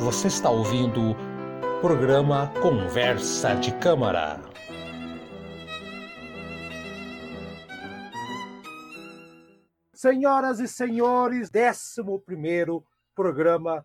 [0.00, 4.40] Você está ouvindo o programa Conversa de Câmara.
[9.92, 12.82] Senhoras e senhores, 11
[13.14, 13.84] programa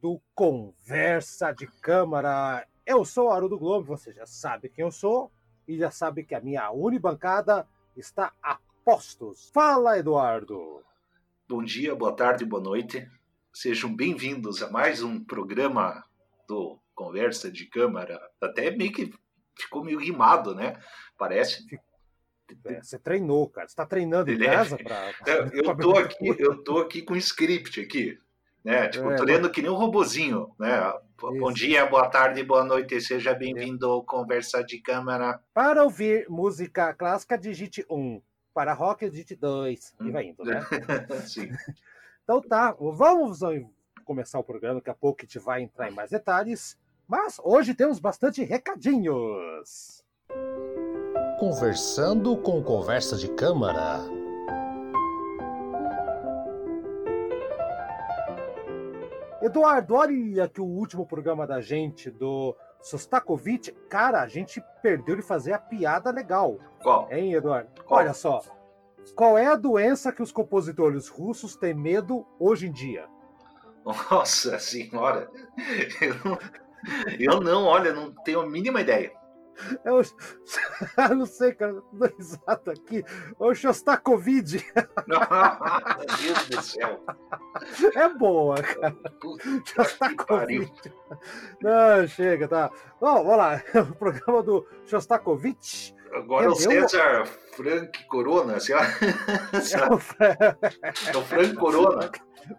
[0.00, 2.64] do Conversa de Câmara.
[2.86, 5.32] Eu sou o Haroldo Globo, você já sabe quem eu sou
[5.66, 9.50] e já sabe que a minha unibancada está a postos.
[9.52, 10.84] Fala, Eduardo!
[11.48, 13.10] Bom dia, boa tarde, boa noite.
[13.58, 16.04] Sejam bem-vindos a mais um programa
[16.46, 18.20] do Conversa de Câmara.
[18.38, 19.10] Até meio que
[19.58, 20.78] ficou meio rimado, né?
[21.16, 21.64] Parece.
[22.66, 23.66] É, você treinou, cara.
[23.66, 25.10] Você está treinando em é- casa para.
[25.54, 28.18] Eu, tô aqui, eu tô aqui com script aqui,
[28.62, 28.88] né?
[28.88, 30.92] Tipo, é, tô lendo que nem um robozinho, né?
[31.16, 31.38] Isso.
[31.40, 33.00] Bom dia, boa tarde, boa noite.
[33.00, 35.40] Seja bem-vindo ao Conversa de Câmara.
[35.54, 38.20] Para ouvir música clássica, digite 1.
[38.52, 39.94] Para rock, digite 2.
[39.98, 40.08] Hum.
[40.08, 40.60] E vai indo, né?
[41.26, 41.48] Sim.
[42.26, 43.38] Então tá, vamos
[44.04, 46.76] começar o programa, daqui a pouco a gente vai entrar em mais detalhes.
[47.06, 50.04] Mas hoje temos bastante recadinhos.
[51.38, 54.00] Conversando com conversa de câmara.
[59.40, 65.22] Eduardo, olha que o último programa da gente do Sostakovich, cara, a gente perdeu de
[65.22, 66.58] fazer a piada legal.
[66.82, 67.06] Qual?
[67.08, 67.70] Hein, Eduardo?
[67.84, 68.00] Qual?
[68.00, 68.42] Olha só.
[69.14, 73.06] Qual é a doença que os compositores russos têm medo hoje em dia?
[73.84, 75.30] Nossa senhora!
[76.00, 76.38] Eu não,
[77.18, 79.12] eu não olha, não tenho a mínima ideia.
[79.84, 80.02] Eu,
[81.10, 83.02] eu não sei, cara, tô exato aqui.
[83.38, 84.64] O Shostakovich.
[85.06, 85.20] Meu
[86.18, 87.00] Deus do céu.
[87.94, 88.96] É boa, cara.
[89.64, 90.92] Shostakovich.
[91.62, 92.70] Não, chega, tá.
[93.00, 93.62] Bom, vamos lá.
[93.90, 98.86] O programa do Shostakovich Agora é o César Frank Corona, sei lá.
[101.12, 102.10] É o Frank Corona.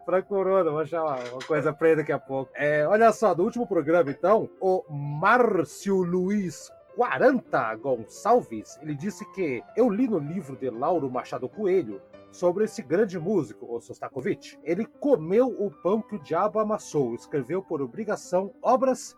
[0.06, 2.52] Frank Corona, vou chamar uma coisa pra ele daqui a pouco.
[2.56, 9.64] É, olha só, do último programa, então, o Márcio Luiz 40 Gonçalves, ele disse que
[9.76, 12.02] eu li no livro de Lauro Machado Coelho
[12.32, 14.60] sobre esse grande músico, o Sostakovich.
[14.64, 19.16] Ele comeu o pão que o diabo amassou, escreveu por obrigação obras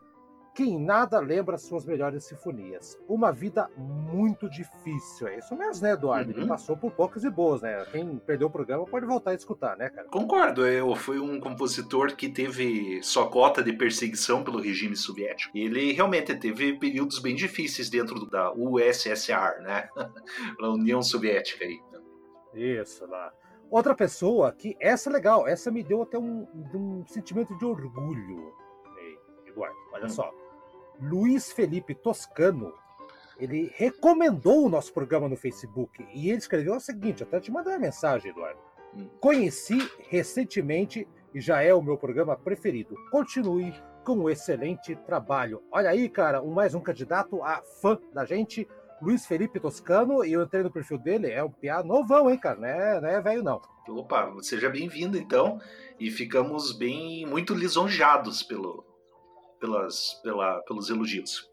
[0.60, 3.00] que em nada lembra suas melhores sinfonias.
[3.08, 5.30] Uma vida muito difícil.
[5.30, 6.34] É isso mesmo, né, Eduardo?
[6.34, 6.38] Uhum.
[6.40, 7.86] Ele passou por poucas e boas, né?
[7.94, 10.10] Quem perdeu o programa pode voltar a escutar, né, cara?
[10.10, 10.68] Concordo.
[10.68, 15.58] Eu fui um compositor que teve sua cota de perseguição pelo regime soviético.
[15.58, 19.88] Ele realmente teve períodos bem difíceis dentro da USSR, né?
[20.60, 21.80] a União Soviética aí.
[22.54, 23.32] Isso, lá.
[23.72, 28.54] Outra pessoa que, essa é legal, essa me deu até um, um sentimento de orgulho,
[29.48, 29.78] Eduardo.
[29.94, 30.10] Olha hum.
[30.10, 30.39] só.
[31.02, 32.74] Luiz Felipe Toscano,
[33.40, 37.74] ele recomendou o nosso programa no Facebook e ele escreveu o seguinte: até te mandei
[37.74, 38.60] uma mensagem, Eduardo.
[38.94, 39.08] Hum.
[39.20, 39.78] Conheci
[40.10, 42.96] recentemente e já é o meu programa preferido.
[43.12, 43.74] Continue
[44.04, 45.62] com um excelente trabalho.
[45.72, 48.68] Olha aí, cara, um, mais um candidato a fã da gente,
[49.02, 52.60] Luiz Felipe Toscano, e eu entrei no perfil dele, é um piá novão, hein, cara,
[52.60, 53.62] não é, não é velho não.
[53.88, 55.60] Opa, seja bem-vindo então,
[56.00, 58.84] e ficamos bem, muito lisonjados pelo,
[59.60, 61.50] pelas, pela, pelos elogios.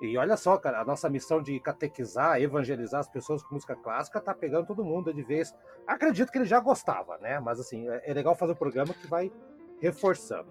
[0.00, 4.20] E olha só, cara, a nossa missão de catequizar, evangelizar as pessoas com música clássica
[4.20, 5.52] tá pegando todo mundo de vez.
[5.86, 7.40] Acredito que ele já gostava, né?
[7.40, 9.32] Mas assim, é, é legal fazer um programa que vai
[9.80, 10.48] reforçando.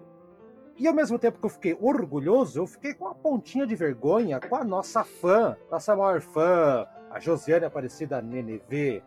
[0.76, 4.38] E ao mesmo tempo que eu fiquei orgulhoso, eu fiquei com uma pontinha de vergonha
[4.38, 9.02] com a nossa fã, nossa maior fã, a Josiane Aparecida Nenevê.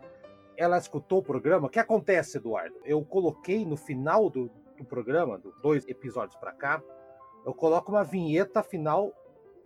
[0.56, 1.68] Ela escutou o programa.
[1.68, 2.74] O que acontece, Eduardo?
[2.84, 6.82] Eu coloquei no final do, do programa, do dois episódios para cá,
[7.44, 9.12] eu coloco uma vinheta final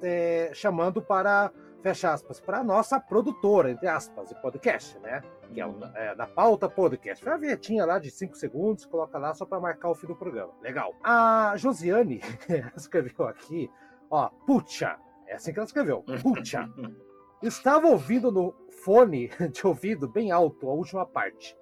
[0.03, 5.23] é, chamando para, fecha aspas, para a nossa produtora, entre aspas, de podcast, né?
[5.53, 5.91] Que é, o, uhum.
[5.95, 7.23] é da pauta podcast.
[7.23, 10.17] Foi uma vinhetinha lá de 5 segundos, coloca lá só para marcar o fim do
[10.17, 10.53] programa.
[10.61, 10.95] Legal.
[11.03, 12.21] A Josiane
[12.77, 13.71] escreveu aqui,
[14.11, 16.69] ó, puxa, é assim que ela escreveu, puxa.
[17.43, 21.57] Estava ouvindo no fone de ouvido bem alto a última parte.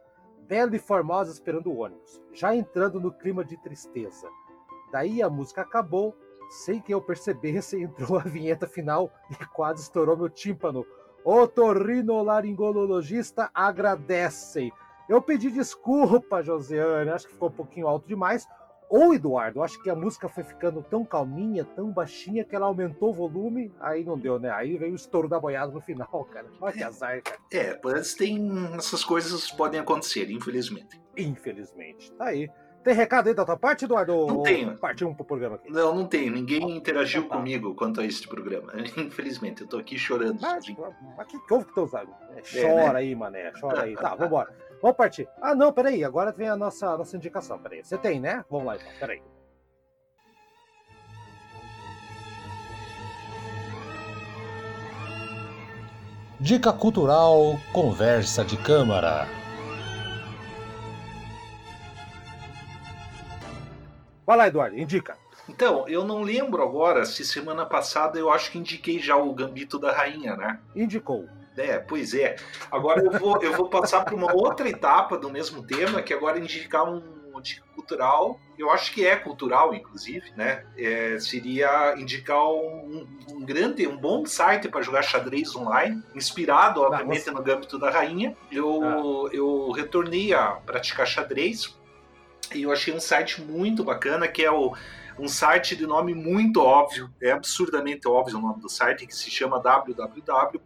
[0.47, 4.29] Bela e formosa esperando o ônibus, já entrando no clima de tristeza.
[4.95, 6.17] Daí a música acabou,
[6.49, 10.87] sem que eu percebesse, entrou a vinheta final e quase estourou meu tímpano.
[11.25, 14.73] Otorrinolaringologista agradecem.
[15.09, 18.47] Eu pedi desculpa, Josiane, acho que ficou um pouquinho alto demais.
[18.89, 23.11] Ou, Eduardo, acho que a música foi ficando tão calminha, tão baixinha, que ela aumentou
[23.11, 24.51] o volume, aí não deu, né?
[24.51, 26.47] Aí veio o estouro da boiada no final, cara.
[26.61, 27.37] Olha que azar, cara.
[27.53, 28.49] É, mas tem.
[28.77, 31.03] Essas coisas podem acontecer, infelizmente.
[31.17, 32.13] Infelizmente.
[32.13, 32.49] Tá aí.
[32.85, 34.27] Tem recado aí da tua parte, Eduardo?
[34.27, 34.77] Não tenho.
[34.77, 35.73] Partiu um pro programa aqui.
[35.73, 36.31] Não, não tenho.
[36.31, 38.75] Ninguém tá, interagiu tá, tá, comigo quanto a este programa.
[38.75, 38.85] Né?
[38.99, 40.45] Infelizmente, eu tô aqui chorando.
[40.45, 42.15] Ah, tipo, mas, mas que houve que tu amigos?
[42.53, 42.99] Chora é, né?
[42.99, 43.53] aí, mané.
[43.59, 43.95] Chora aí.
[43.95, 44.55] tá, vambora.
[44.83, 45.27] Vamos partir.
[45.41, 46.05] Ah, não, peraí.
[46.05, 47.59] Agora vem a nossa, nossa indicação.
[47.59, 47.83] Peraí.
[47.83, 48.45] Você tem, né?
[48.51, 48.93] Vamos lá, então.
[49.01, 49.23] Peraí.
[56.39, 59.27] Dica Cultural Conversa de Câmara.
[64.27, 65.17] Vai lá, Eduardo, indica.
[65.49, 69.79] Então, eu não lembro agora se semana passada eu acho que indiquei já o Gambito
[69.79, 70.59] da Rainha, né?
[70.75, 71.29] Indicou.
[71.57, 72.37] É, pois é.
[72.71, 76.39] Agora eu vou, eu vou passar para uma outra etapa do mesmo tema, que agora
[76.39, 77.03] indicar um
[77.41, 80.65] dica cultural, eu acho que é cultural, inclusive, né?
[80.77, 86.89] É, seria indicar um, um, grande, um bom site para jogar xadrez online, inspirado, ah,
[86.89, 88.37] obviamente, no Gâmbito da Rainha.
[88.51, 89.29] Eu, ah.
[89.33, 91.77] eu retornei a praticar xadrez
[92.55, 94.75] e eu achei um site muito bacana que é o
[95.19, 99.31] um site de nome muito óbvio, é absurdamente óbvio o nome do site, que se
[99.31, 100.59] chama www.chess.com.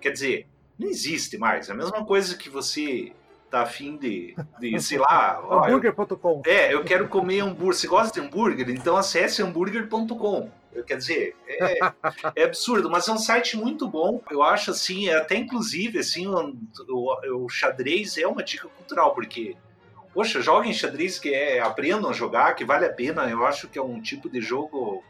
[0.00, 0.48] Quer dizer,
[0.78, 1.68] não existe mais.
[1.68, 3.12] É a mesma coisa que você
[3.50, 5.38] tá afim de, de sei lá.
[5.38, 6.42] Hambúrguer.com.
[6.46, 7.74] É, eu quero comer hambúrguer.
[7.74, 8.68] Você gosta de hambúrguer?
[8.70, 10.50] Então acesse hambúrguer.com.
[10.86, 11.78] Quer dizer, é,
[12.36, 14.22] é, absurdo, mas é um site muito bom.
[14.30, 16.54] Eu acho assim, é até inclusive assim, o,
[16.88, 19.56] o, o xadrez é uma dica cultural, porque
[20.12, 23.28] poxa, joguem xadrez que é, aprendam a jogar, que vale a pena.
[23.28, 25.04] Eu acho que é um tipo de jogo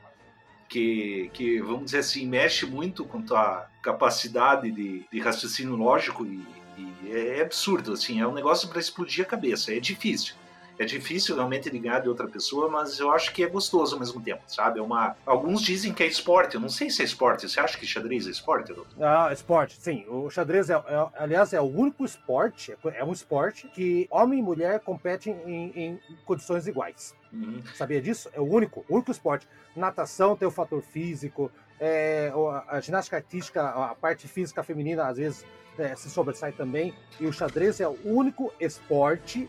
[0.69, 6.47] que, que vamos dizer assim, mexe muito com a capacidade de, de raciocínio lógico e,
[6.79, 10.35] e é absurdo, assim, é um negócio para explodir a cabeça, é difícil.
[10.81, 14.19] É difícil realmente ligar de outra pessoa, mas eu acho que é gostoso ao mesmo
[14.19, 14.79] tempo, sabe?
[14.79, 15.15] É uma...
[15.27, 17.47] Alguns dizem que é esporte, eu não sei se é esporte.
[17.47, 18.73] Você acha que xadrez é esporte?
[18.73, 18.87] Edu?
[18.99, 20.07] Ah, esporte, sim.
[20.09, 24.43] O xadrez, é, é, aliás, é o único esporte, é um esporte que homem e
[24.43, 27.15] mulher competem em, em condições iguais.
[27.31, 27.63] Uhum.
[27.75, 28.31] Sabia disso?
[28.33, 29.47] É o único, o único esporte.
[29.77, 32.33] Natação tem o fator físico, é,
[32.67, 35.45] a ginástica artística, a parte física feminina, às vezes
[35.79, 36.95] é, se sobressai também.
[37.21, 39.47] E o xadrez é o único esporte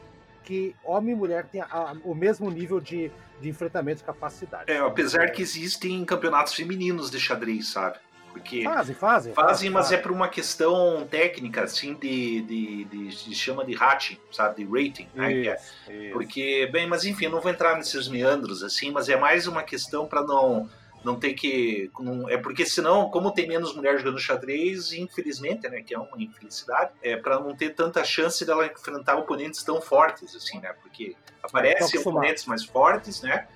[0.52, 3.10] que homem e mulher têm a, o mesmo nível de,
[3.40, 4.70] de enfrentamento e capacidade.
[4.70, 7.98] É, apesar que existem campeonatos femininos de xadrez, sabe?
[8.34, 9.34] Porque fazem, fazem.
[9.34, 9.98] Fazem, mas fazem.
[9.98, 14.66] é por uma questão técnica, assim, de, de, de, de chama de rating, sabe?
[14.66, 15.08] De rating.
[15.16, 15.32] Né?
[15.32, 16.10] Isso, é.
[16.10, 19.64] Porque, bem, mas enfim, eu não vou entrar nesses meandros, assim, mas é mais uma
[19.64, 20.70] questão para não
[21.04, 21.92] não ter que.
[22.00, 25.82] Não, é porque senão, como tem menos mulheres jogando xadrez, infelizmente, né?
[25.82, 30.36] Que é uma infelicidade, é para não ter tanta chance dela enfrentar oponentes tão fortes,
[30.36, 30.74] assim, né?
[30.82, 33.48] Porque aparecem oponentes mais fortes, né?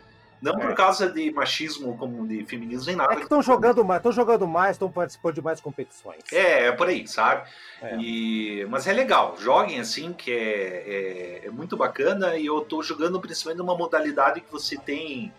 [0.41, 0.59] Não é.
[0.59, 3.13] por causa de machismo como de feminismo nem nada.
[3.13, 6.21] É que estão jogando mais, estão jogando mais, estão participando de mais competições.
[6.31, 7.49] É, é por aí, sabe?
[7.81, 7.95] É.
[7.97, 12.35] E, mas é legal, joguem assim, que é, é, é muito bacana.
[12.35, 15.33] E eu estou jogando principalmente numa modalidade que você tem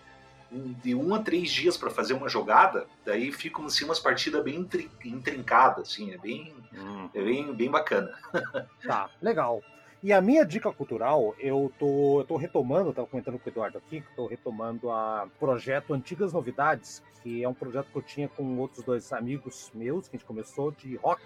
[0.51, 4.67] de um a três dias para fazer uma jogada, daí ficam assim, umas partidas bem
[5.05, 7.09] intrincadas, assim, é bem, hum.
[7.13, 8.13] é bem, bem bacana.
[8.87, 9.63] Tá, legal.
[10.03, 13.79] E a minha dica cultural, eu tô, eu tô retomando, estava comentando com o Eduardo
[13.79, 18.29] aqui, que estou retomando a projeto Antigas Novidades, que é um projeto que eu tinha
[18.29, 21.21] com outros dois amigos meus, que a gente começou de rock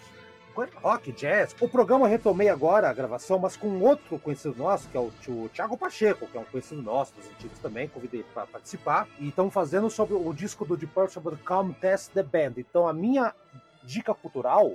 [0.83, 1.55] rock, jazz.
[1.61, 5.13] O programa eu retomei agora a gravação, mas com outro conhecido nosso, que é o,
[5.29, 9.09] o Thiago Pacheco, que é um conhecido nosso dos antigos também, convidei para participar.
[9.19, 12.55] E estamos fazendo sobre o disco do Deep Purple sobre Come Test the Band.
[12.57, 13.35] Então a minha
[13.83, 14.75] dica cultural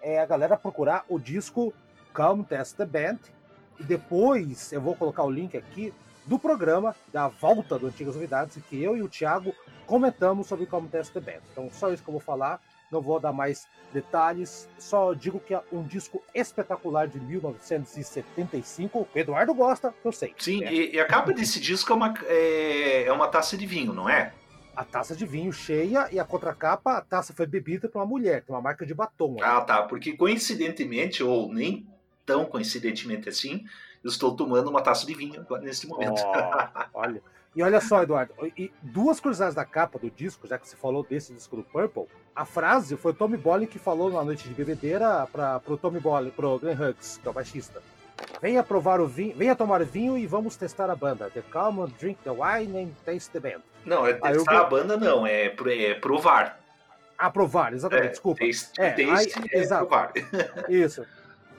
[0.00, 1.72] é a galera procurar o disco
[2.12, 3.18] Come Test the Band.
[3.78, 5.92] E depois eu vou colocar o link aqui
[6.24, 9.54] do programa, da volta do Antigas Novidades, que eu e o Thiago
[9.86, 11.40] comentamos sobre Come Test the Band.
[11.52, 15.54] Então só isso que eu vou falar não vou dar mais detalhes, só digo que
[15.54, 18.98] é um disco espetacular de 1975.
[18.98, 20.34] O Eduardo gosta, eu sei.
[20.38, 20.72] Sim, é.
[20.72, 24.08] e, e, a capa desse disco é uma, é, é uma taça de vinho, não
[24.08, 24.32] é?
[24.76, 28.42] a taça de vinho cheia e a contracapa, a taça foi bebida por uma mulher,
[28.42, 29.38] tem uma marca de batom.
[29.40, 29.82] Ah, tá.
[29.84, 31.86] Porque coincidentemente, ou nem
[32.26, 33.64] tão coincidentemente assim,
[34.08, 36.22] estou tomando uma taça de vinho neste momento.
[36.24, 37.22] Oh, olha.
[37.54, 41.02] E olha só, Eduardo, e duas curiosidades da capa do disco, já que você falou
[41.02, 44.52] desse disco do Purple, a frase foi o Tommy Bolin que falou na noite de
[44.52, 47.82] bebedeira para o Tommy Bolin, pro Glenn Hughes, que é o baixista.
[48.42, 51.30] Venha provar o vinho, venha tomar vinho e vamos testar a banda.
[51.30, 53.62] The calm, drink the wine and taste the band.
[53.86, 54.60] Não, é testar eu...
[54.60, 56.60] a banda não, é, é provar.
[57.16, 58.44] Ah, provar, exatamente, é, desculpa.
[58.44, 59.86] Taste, é, taste aí, é exato.
[59.86, 60.12] provar.
[60.68, 61.06] Isso.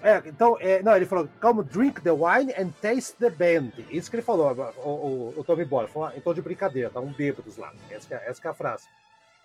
[0.08, 3.72] É, então, é, não, ele falou, come drink the wine and taste the band.
[3.92, 7.58] Isso que ele falou, o, o, o Tommy Boy, falou tom de brincadeira, estavam bêbados
[7.58, 7.74] lá.
[7.92, 8.88] Essa, é, essa é a frase.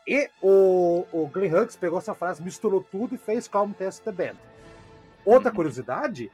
[0.07, 4.13] E o, o Glenn Hughes pegou essa frase, misturou tudo e fez Calm Test the
[4.13, 4.37] Band.
[5.25, 5.57] Outra uhum.
[5.57, 6.31] curiosidade,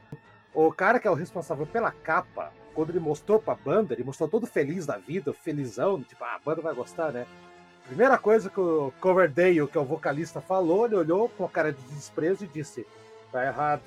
[0.53, 4.29] o cara que é o responsável pela capa, quando ele mostrou pra banda, ele mostrou
[4.29, 7.25] todo feliz da vida, felizão, tipo, ah, a banda vai gostar, né?
[7.87, 11.73] Primeira coisa que o Coverdale, que é o vocalista, falou, ele olhou com a cara
[11.73, 12.85] de desprezo e disse:
[13.31, 13.81] tá errado.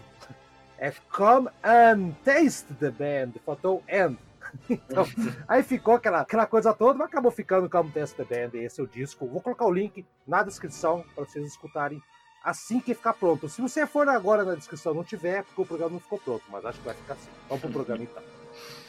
[0.79, 3.33] É come and taste the band.
[3.45, 4.17] Faltou and.
[4.69, 5.07] Então,
[5.49, 8.59] aí ficou aquela, aquela coisa toda, mas acabou ficando Come Test the Band.
[8.59, 9.27] Esse é o disco.
[9.27, 12.03] Vou colocar o link na descrição para vocês escutarem
[12.43, 13.49] assim que ficar pronto.
[13.49, 16.45] Se você for agora na descrição não tiver, é porque o programa não ficou pronto,
[16.49, 17.31] mas acho que vai ficar assim.
[17.49, 18.23] Vamos pro programa então.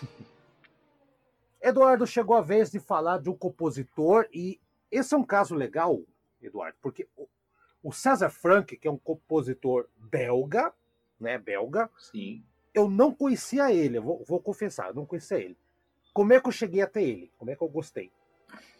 [1.61, 4.59] Eduardo, chegou a vez de falar de um compositor e
[4.91, 6.01] esse é um caso legal,
[6.41, 7.07] Eduardo, porque
[7.83, 10.73] o César Frank, que é um compositor belga,
[11.19, 12.43] né, belga, Sim.
[12.73, 15.57] eu não conhecia ele, vou, vou confessar, eu não conhecia ele.
[16.13, 17.31] Como é que eu cheguei até ele?
[17.37, 18.11] Como é que eu gostei?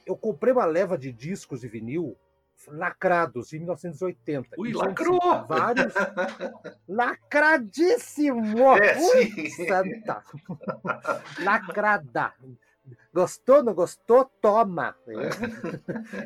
[0.06, 2.18] Eu comprei uma leva de discos de vinil
[2.68, 4.50] lacrados em 1980.
[4.58, 5.20] Ui, lacrou!
[5.48, 5.94] Vários.
[6.88, 8.78] Lacradíssimo!
[8.78, 10.24] É, Ui, santa!
[11.44, 12.34] Lacrada!
[13.14, 14.26] Gostou, não gostou?
[14.42, 14.96] Toma!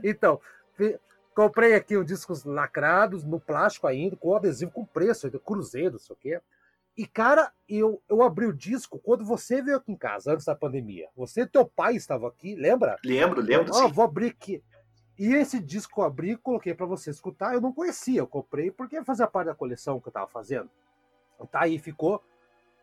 [0.04, 0.40] Então,
[0.74, 1.00] fi-
[1.38, 6.00] comprei aqui os discos lacrados, no plástico ainda, com adesivo com preço, ainda, cruzeiro, não
[6.00, 6.42] sei o quê.
[6.98, 10.56] E, cara, eu, eu abri o disco quando você veio aqui em casa, antes da
[10.56, 11.08] pandemia.
[11.16, 12.98] Você e teu pai estavam aqui, lembra?
[13.06, 13.94] Lembro, lembro, Ó, sim.
[13.94, 14.64] vou abrir aqui.
[15.16, 17.54] E esse disco eu abri coloquei para você escutar.
[17.54, 20.72] Eu não conhecia, eu comprei porque fazia parte da coleção que eu tava fazendo.
[21.52, 22.24] Tá aí, ficou.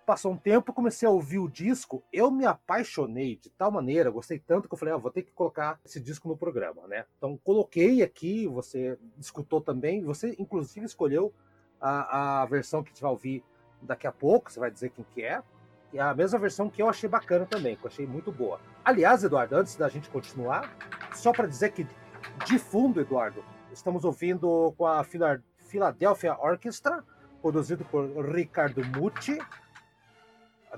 [0.07, 2.03] Passou um tempo, comecei a ouvir o disco.
[2.13, 5.33] Eu me apaixonei de tal maneira, gostei tanto que eu falei, ah, vou ter que
[5.33, 7.07] colocar esse disco no programa, né?
[7.17, 10.05] Então coloquei aqui, você escutou também.
[10.05, 11.33] Você inclusive escolheu
[11.81, 13.43] a, a versão que gente vai ouvir
[13.81, 14.53] daqui a pouco.
[14.53, 15.43] Você vai dizer quem que é.
[15.91, 18.61] E a mesma versão que eu achei bacana também, que eu achei muito boa.
[18.85, 20.77] Aliás, Eduardo, antes da gente continuar,
[21.15, 21.87] só para dizer que
[22.45, 27.03] de fundo, Eduardo, estamos ouvindo com a Phila- Philadelphia Orchestra,
[27.41, 29.39] produzido por Ricardo Mucci.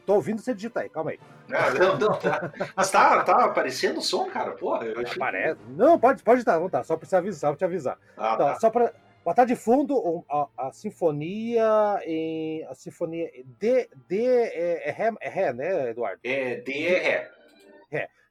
[0.05, 1.21] Tô ouvindo você digitar aí, calma aí.
[1.53, 2.53] Ah, não, não, tá.
[2.75, 4.53] Mas tá, tá aparecendo o som, cara.
[4.53, 5.19] Porra, eu achei...
[5.19, 5.61] Parece.
[5.71, 6.83] Não, pode, pode estar, não tá.
[6.85, 7.99] Só precisa avisar, vou te avisar.
[8.17, 8.61] Ah, Então, tá.
[8.61, 8.93] Só para
[9.25, 12.65] botar de fundo a, a sinfonia em.
[12.67, 13.89] A sinfonia D.
[14.09, 16.21] D é, é, ré, é ré, né, Eduardo?
[16.25, 17.37] É DR.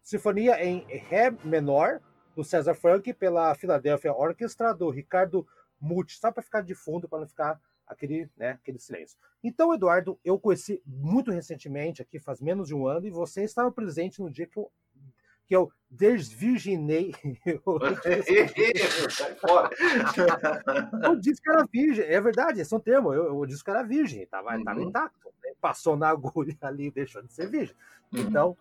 [0.05, 1.99] Sinfonia em Ré menor,
[2.35, 5.47] do César Frank, pela Philadelphia Orchestra, do Ricardo
[5.81, 9.17] Mucci, só para ficar de fundo, para não ficar aquele, né, aquele silêncio.
[9.43, 13.71] Então, Eduardo, eu conheci muito recentemente, aqui faz menos de um ano, e você estava
[13.71, 14.71] presente no dia que eu,
[15.47, 17.13] que eu desvirginei.
[19.39, 19.69] fora.
[21.11, 23.13] o disco era virgem, é verdade, esse é um termo.
[23.13, 24.81] Eu, o disco era virgem, tava, Uhum.
[24.81, 25.33] intacto.
[25.43, 25.51] né?
[25.61, 27.75] Passou na agulha ali, deixou de ser virgem.
[28.13, 28.19] Uhum.
[28.21, 28.57] Então,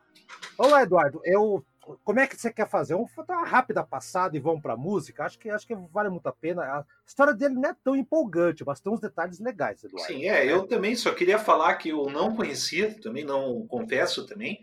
[0.56, 1.20] vamos lá, Eduardo.
[1.24, 1.64] Eu,
[2.04, 2.94] como é que você quer fazer?
[2.94, 5.24] Vamos dar uma rápida passada e vamos para música.
[5.24, 6.62] Acho que acho que vale muito a pena.
[6.62, 10.06] A história dele não é tão empolgante, mas tem uns detalhes legais, Eduardo.
[10.12, 14.60] Sim, é, eu também só queria falar que eu não conhecia, também não confesso também,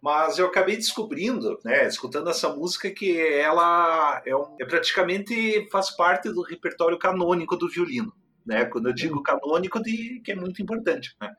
[0.00, 5.90] mas eu acabei descobrindo, né, escutando essa música, que ela é, um- é praticamente faz
[5.90, 8.12] parte do repertório canônico do violino,
[8.44, 8.64] né?
[8.66, 11.32] Quando eu digo canônico, de, que é muito importante, né?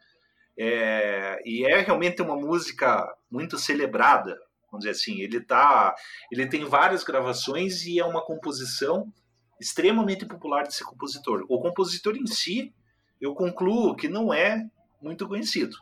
[0.58, 4.38] É, e é realmente uma música muito celebrada,
[4.76, 5.20] vamos dizer assim.
[5.22, 5.96] Ele tá,
[6.32, 9.12] ele tem várias gravações e é uma composição
[9.60, 11.46] extremamente popular desse compositor.
[11.50, 12.74] O compositor em si,
[13.20, 14.66] eu concluo que não é
[15.02, 15.78] muito conhecido.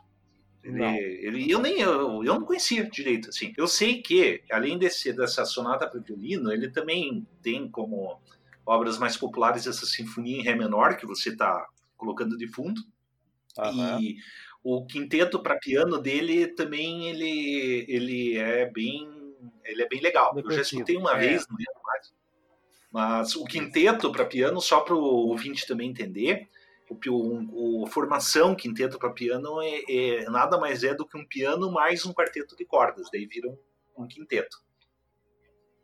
[0.62, 3.52] Ele, ele- eu nem eu, eu não conhecia direito assim.
[3.56, 8.18] Eu sei que além desse dessa sonata para violino, ele também tem como
[8.64, 11.66] obras mais populares essa sinfonia em ré menor que você está
[11.98, 12.80] colocando de fundo
[13.58, 14.00] Aham.
[14.00, 14.16] e
[14.64, 19.06] o quinteto para piano dele também ele ele é bem
[19.62, 20.36] ele é bem legal.
[20.36, 21.18] Eu já escutei uma é.
[21.18, 22.14] vez, não lembro mais.
[22.90, 26.48] Mas o quinteto para piano, só para o ouvinte também entender,
[27.08, 31.70] o, o, formação quinteto para piano é, é nada mais é do que um piano
[31.70, 33.58] mais um quarteto de cordas, daí vira um,
[33.96, 34.58] um quinteto.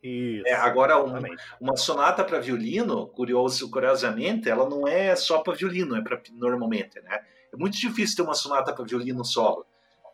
[0.03, 0.47] Isso.
[0.47, 5.97] É, agora, um- uma sonata para violino, curioso, curiosamente, ela não é só para violino,
[5.97, 7.23] é para normalmente, né?
[7.53, 9.67] É muito difícil ter uma sonata para violino solo.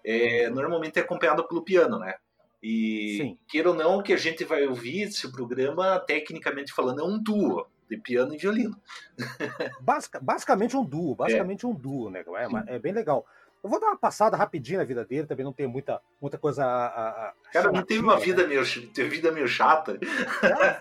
[0.05, 2.14] É, normalmente é acompanhado pelo piano, né?
[2.62, 3.38] E Sim.
[3.49, 7.19] queira ou não, o que a gente vai ouvir esse programa, tecnicamente falando, é um
[7.23, 8.81] duo de piano e violino.
[9.81, 12.25] Basica- basicamente um duo, basicamente um duo, né?
[12.69, 13.26] É, é bem legal.
[13.66, 16.64] Eu vou dar uma passada rapidinho na vida dele, também não tem muita, muita coisa
[16.64, 16.87] a.
[16.87, 19.94] a- Cara, não teve uma chamativa, vida meio, teve vida meio chata.
[19.94, 19.99] né?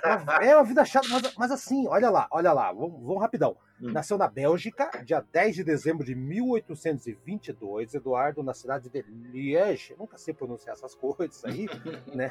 [0.04, 3.22] É, uma- é uma vida chata, mas, mas assim, olha lá, olha lá, vamos, vamos
[3.22, 3.58] rapidão.
[3.82, 3.92] Hum.
[3.92, 9.96] Nasceu na Bélgica, dia 10 de dezembro de 1822, Eduardo, na cidade de Liège.
[9.98, 11.68] Nunca sei pronunciar essas coisas aí,
[12.14, 12.30] né?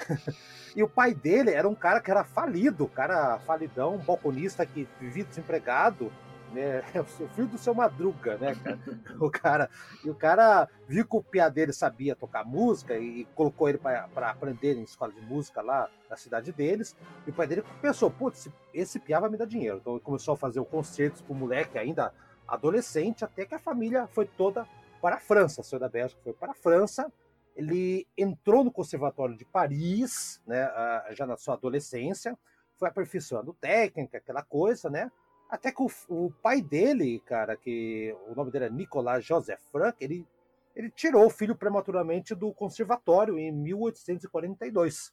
[0.74, 5.24] E o pai dele era um cara que era falido, cara falidão, balconista que vivia
[5.24, 6.12] desempregado,
[6.54, 6.82] né?
[7.20, 8.78] O filho do seu Madruga, né, cara?
[9.20, 9.70] O cara,
[10.04, 14.30] e o cara viu que o piá dele sabia tocar música e colocou ele para
[14.30, 16.96] aprender em escola de música lá na cidade deles.
[17.26, 19.78] E o pai dele pensou, putz, esse, piá vai me dar dinheiro.
[19.78, 22.14] Então ele começou a fazer o concertos pro moleque ainda
[22.46, 24.66] adolescente, até que a família foi toda
[25.00, 27.12] para a França, saiu da Bélgica, foi para a França.
[27.56, 32.36] Ele entrou no Conservatório de Paris, né, ah, já na sua adolescência,
[32.76, 35.10] foi aperfeiçoando técnica, aquela coisa, né?
[35.48, 40.02] Até que o, o, pai dele, cara, que o nome dele é Nicolas Joseph Frank,
[40.02, 40.26] ele,
[40.74, 45.12] ele tirou o filho prematuramente do conservatório em 1842.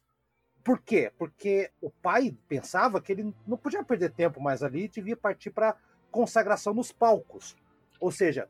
[0.64, 1.12] Por quê?
[1.18, 5.50] Porque o pai pensava que ele não podia perder tempo mais ali e devia partir
[5.50, 5.76] para
[6.10, 7.56] consagração nos palcos.
[8.00, 8.48] Ou seja,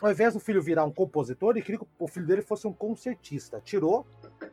[0.00, 2.72] ao invés do filho virar um compositor, ele queria que o filho dele fosse um
[2.72, 3.60] concertista.
[3.60, 4.06] Tirou,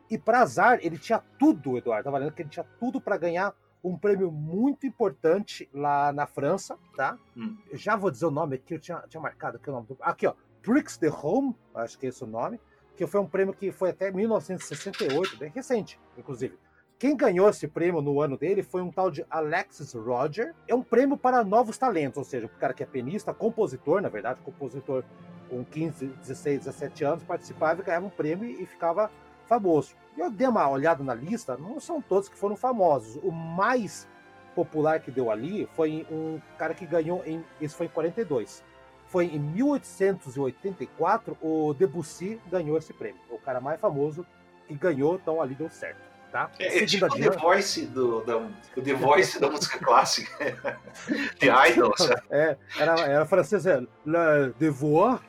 [0.10, 3.56] e para azar, ele tinha tudo, Eduardo, tá valendo que ele tinha tudo para ganhar
[3.84, 7.18] um prêmio muito importante lá na França, tá?
[7.36, 7.58] Hum.
[7.74, 9.98] Já vou dizer o nome aqui, eu tinha, tinha marcado aqui o nome do.
[10.02, 10.34] Aqui, ó.
[10.62, 12.60] Prix de Home, acho que é esse o nome,
[12.96, 16.58] que foi um prêmio que foi até 1968, bem recente, inclusive.
[17.00, 20.56] Quem ganhou esse prêmio no ano dele foi um tal de Alexis Roger.
[20.68, 24.10] É um prêmio para novos talentos, ou seja, o cara que é pianista, compositor, na
[24.10, 25.04] verdade, compositor
[25.48, 29.12] com 15, 16, 17 anos, participava e ganhava um prêmio e ficava
[29.46, 29.96] famoso.
[30.18, 33.22] Eu dei uma olhada na lista, não são todos que foram famosos.
[33.24, 34.08] O mais
[34.56, 37.46] popular que deu ali foi um cara que ganhou em.
[37.62, 38.64] Isso foi em 42.
[39.06, 43.22] Foi em 1884 o Debussy ganhou esse prêmio.
[43.30, 44.26] O cara mais famoso
[44.68, 46.52] que ganhou, então ali deu certo tá?
[46.60, 50.54] É, é tipo The Voice, do, da, o The Voice da música clássica.
[51.40, 52.10] The Idols.
[52.30, 55.20] É, era, era francês, é Le Devoir.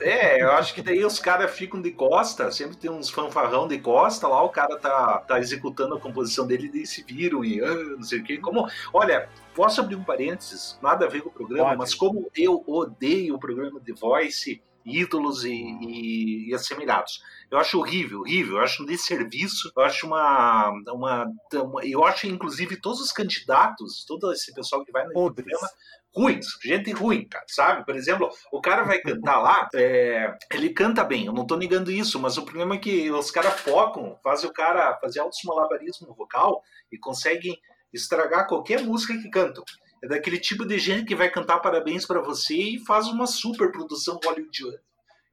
[0.00, 3.78] É, eu acho que daí os caras ficam de costa, sempre tem uns fanfarrão de
[3.78, 7.74] costa, lá o cara tá, tá executando a composição dele e se viram e ah,
[7.74, 8.38] não sei o que.
[8.38, 11.78] Como, olha, posso abrir um parênteses, nada a ver com o programa, Pode.
[11.78, 17.22] mas como eu odeio o programa The Voice, ídolos e, e, e assemelhados.
[17.50, 18.56] Eu acho horrível, horrível.
[18.56, 19.72] Eu acho um desserviço.
[19.76, 24.92] Eu acho uma, uma, uma, Eu acho, inclusive, todos os candidatos, todo esse pessoal que
[24.92, 25.46] vai no Podres.
[25.46, 25.68] programa,
[26.14, 27.84] ruins, gente ruim, cara, sabe?
[27.84, 31.90] Por exemplo, o cara vai cantar lá, é, ele canta bem, eu não tô negando
[31.90, 36.14] isso, mas o problema é que os caras focam, fazem o cara fazer altos malabarismo
[36.14, 37.58] vocal e conseguem
[37.92, 39.64] estragar qualquer música que cantam.
[40.04, 43.72] É daquele tipo de gente que vai cantar parabéns para você e faz uma super
[43.72, 44.78] produção hollywoodiana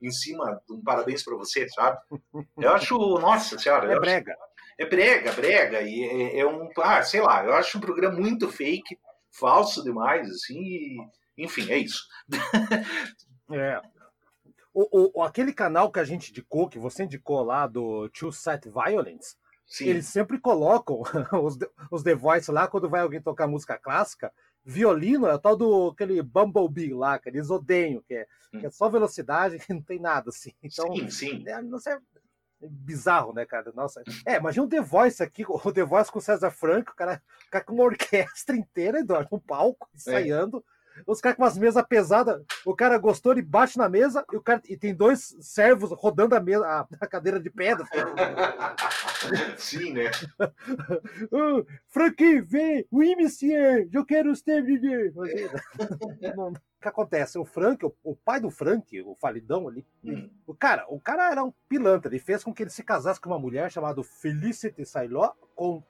[0.02, 2.00] em cima de um parabéns para você, sabe?
[2.58, 3.92] Eu acho, nossa senhora.
[3.92, 4.32] É brega.
[4.32, 4.42] Acho,
[4.80, 5.82] é brega, brega.
[5.82, 8.98] E é, é, um, ah, sei lá, eu acho um programa muito fake,
[9.30, 10.98] falso demais, assim, e,
[11.38, 12.08] enfim, é isso.
[13.52, 13.82] é.
[14.74, 18.70] O, o, aquele canal que a gente indicou, que você indicou lá do Two Set
[18.70, 19.36] Violence,
[19.68, 19.90] Sim.
[19.90, 21.02] eles sempre colocam
[21.44, 21.58] os,
[21.92, 24.32] os The Voice lá quando vai alguém tocar música clássica
[24.64, 28.60] violino é o tal do aquele Bumblebee lá, que eles odeiam, que é, hum.
[28.60, 30.54] que é só velocidade, que não tem nada assim.
[30.62, 31.44] Então, sim, sim.
[31.48, 32.00] É, não sei, é
[32.62, 33.72] bizarro, né, cara?
[33.74, 34.04] Nossa.
[34.26, 37.22] É, imagina o The Voice aqui, o The Voice com o César Franco, o cara,
[37.48, 39.98] o cara com uma orquestra inteira, Eduardo, um palco, é.
[39.98, 40.58] ensaiando.
[40.58, 44.36] É os caras com umas mesas pesadas, o cara gostou, ele bate na mesa e,
[44.36, 47.86] o cara, e tem dois servos rodando a, mesa, a, a cadeira de pedra.
[49.58, 50.12] Sim, né?
[51.32, 52.86] oh, Franquinho, vem!
[52.92, 53.88] Oui, monsieur!
[53.92, 55.14] Eu quero ter viver!
[55.16, 57.38] O que acontece?
[57.38, 60.30] O Frank, o, o, pai do Frank, o falidão ali, hum.
[60.48, 62.10] o cara, o cara era um pilantra.
[62.10, 65.84] Ele fez com que ele se casasse com uma mulher chamada Felicity Sailor, com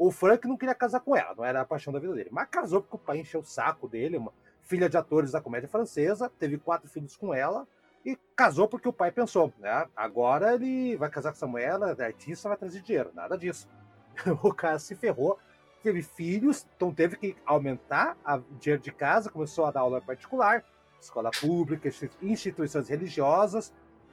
[0.00, 2.30] o Frank não queria casar com ela, não era a paixão da vida dele.
[2.32, 4.32] Mas casou porque o pai encheu o saco dele, uma
[4.62, 7.68] filha de atores da comédia francesa, teve quatro filhos com ela
[8.02, 9.86] e casou porque o pai pensou, né?
[9.94, 13.10] Agora ele vai casar com essa mulher, ela é artista, vai trazer dinheiro.
[13.14, 13.68] Nada disso.
[14.42, 15.38] O cara se ferrou,
[15.82, 20.64] teve filhos, então teve que aumentar o dinheiro de casa, começou a dar aula particular,
[20.98, 21.90] escola pública,
[22.22, 23.70] instituições religiosas.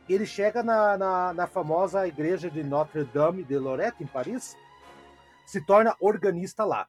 [0.09, 4.57] Ele chega na, na, na famosa igreja de Notre-Dame de Lorette, em Paris,
[5.47, 6.87] se torna organista lá.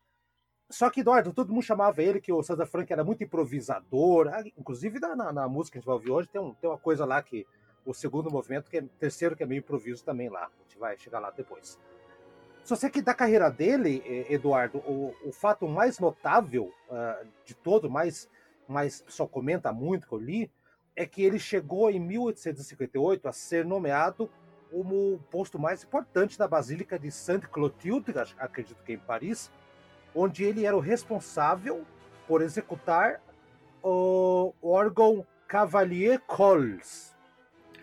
[0.68, 4.28] Só que, Eduardo, todo mundo chamava ele que o César Frank era muito improvisador.
[4.28, 6.76] Ah, inclusive, na, na, música que a gente vai ouvir hoje, tem, um, tem uma
[6.76, 7.46] coisa lá que
[7.86, 10.46] o segundo movimento, que é terceiro, que é meio improviso também lá.
[10.46, 11.78] A gente vai chegar lá depois.
[12.64, 17.88] Só sei que da carreira dele, Eduardo, o, o fato mais notável uh, de todo,
[17.88, 18.28] mais,
[18.66, 20.52] mais só comenta muito que eu li,
[20.94, 24.28] é que ele chegou em 1858 a ser nomeado
[24.70, 29.50] como o posto mais importante da Basílica de Sainte-Clotilde, acredito que em Paris,
[30.14, 31.84] onde ele era o responsável
[32.26, 33.20] por executar
[33.82, 37.14] o órgão Cavalier Cols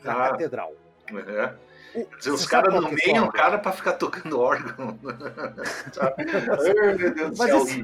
[0.03, 0.73] na ah, catedral.
[1.11, 2.05] Uhum.
[2.17, 4.99] dizer, os caras é nomeiam o cara para ficar tocando órgão.
[6.81, 7.65] Ai, meu Deus do céu.
[7.65, 7.83] Isso...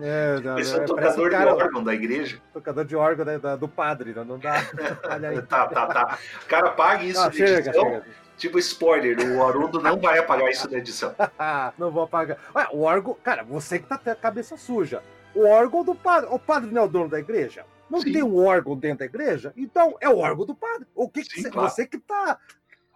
[0.00, 2.40] É, não, Esse é, é tocador cara, de órgão da igreja.
[2.52, 4.60] Tocador de órgão né, do padre, não, não dá.
[5.48, 6.18] tá, tá, tá.
[6.48, 7.84] Cara paga isso não, chega, edição.
[7.84, 8.04] Chega.
[8.36, 11.14] Tipo spoiler, o Haroldo não vai apagar isso na edição.
[11.78, 12.38] não vou apagar.
[12.54, 15.02] Ué, o órgão, cara, você que tá com a cabeça suja.
[15.34, 16.28] O órgão do padre.
[16.30, 17.64] O padre não é o dono da igreja?
[17.88, 18.12] Não Sim.
[18.12, 19.52] tem um órgão dentro da igreja?
[19.56, 20.86] Então é o órgão do padre.
[20.94, 21.70] O que, Sim, que você, claro.
[21.70, 22.38] você que tá,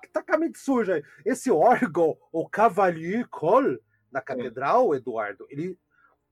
[0.02, 1.02] que tá com a mente suja.
[1.24, 3.78] Esse órgão, o Cavalier Col,
[4.12, 5.78] na catedral, Eduardo, ele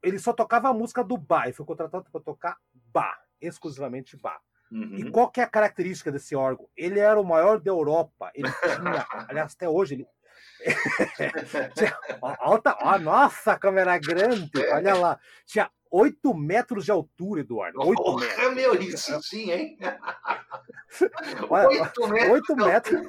[0.02, 4.40] ele só tocava a música do Bach, ele foi contratado para tocar Bach, exclusivamente Bach.
[4.70, 4.96] Uhum.
[4.96, 6.68] E qual que é a característica desse órgão?
[6.76, 8.30] Ele era o maior da Europa.
[8.34, 10.06] Ele tinha, aliás, até hoje ele.
[11.74, 11.96] tinha,
[12.40, 15.18] alta, ó, nossa, câmera grande, olha lá.
[15.46, 17.80] Tinha 8 metros de altura, Eduardo.
[17.80, 18.54] 8 oh, metros.
[18.54, 19.78] Meu, isso sim, hein?
[21.48, 22.30] 8 metros.
[22.30, 23.02] 8 metros.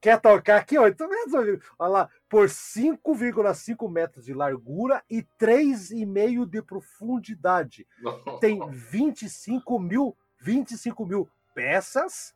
[0.00, 0.78] Quer tocar aqui?
[0.78, 1.62] 8 metros, amigo.
[1.78, 7.86] Olha lá, por 5,5 metros de largura e 3,5 de profundidade.
[8.40, 12.34] Tem 25 mil, 25 mil peças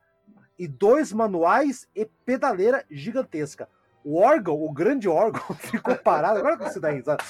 [0.59, 3.68] e dois manuais e pedaleira gigantesca.
[4.05, 6.38] O órgão, o grande órgão, ficou parado.
[6.38, 7.25] Agora que você dá risada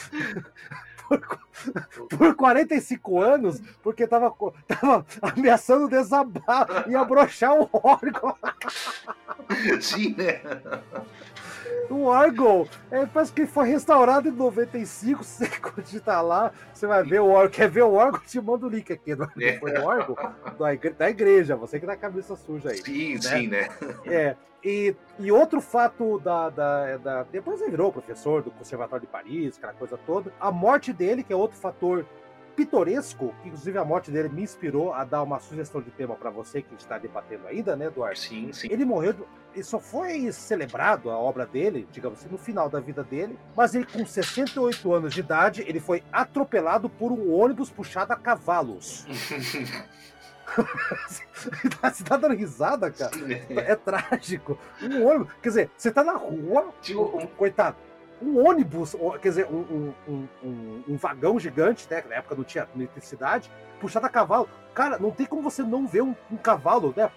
[1.08, 4.34] por, por 45 anos, porque tava,
[4.66, 8.36] tava ameaçando desabar e abrochar o órgão.
[9.80, 10.40] Sim, né?
[11.90, 15.22] O órgão, é, parece que foi restaurado em 95.
[15.22, 17.50] Se você digitar lá, você vai ver o órgão.
[17.50, 18.20] Quer ver o órgão?
[18.20, 19.14] Te manda o link aqui.
[19.14, 19.58] Do, é.
[19.58, 20.16] Foi o órgão
[20.98, 21.56] da igreja.
[21.56, 22.78] Você que tá cabeça suja aí.
[22.78, 23.20] Sim, né?
[23.20, 23.68] sim, né?
[24.06, 24.36] É.
[24.64, 29.58] E, e outro fato da, da, da, Depois ele virou professor do Conservatório de Paris,
[29.58, 30.32] aquela coisa toda.
[30.40, 32.06] A morte dele, que é outro fator
[32.54, 36.30] pitoresco, que inclusive a morte dele me inspirou a dar uma sugestão de tema para
[36.30, 38.18] você que está debatendo ainda, né, Eduardo?
[38.18, 38.68] Sim, sim.
[38.70, 43.02] Ele morreu, ele só foi celebrado a obra dele, digamos assim, no final da vida
[43.02, 48.12] dele, mas ele com 68 anos de idade, ele foi atropelado por um ônibus puxado
[48.12, 49.04] a cavalos.
[51.06, 53.12] você tá dando risada, cara?
[53.48, 53.72] É.
[53.72, 54.58] é trágico.
[54.82, 55.32] Um ônibus.
[55.42, 57.76] Quer dizer, você tá na rua, tipo, um, coitado,
[58.22, 62.04] um ônibus, quer dizer, um, um, um, um, vagão gigante, né?
[62.08, 64.48] Na época não tinha eletricidade, puxado a cavalo.
[64.74, 67.10] Cara, não tem como você não ver um, cavalo, né?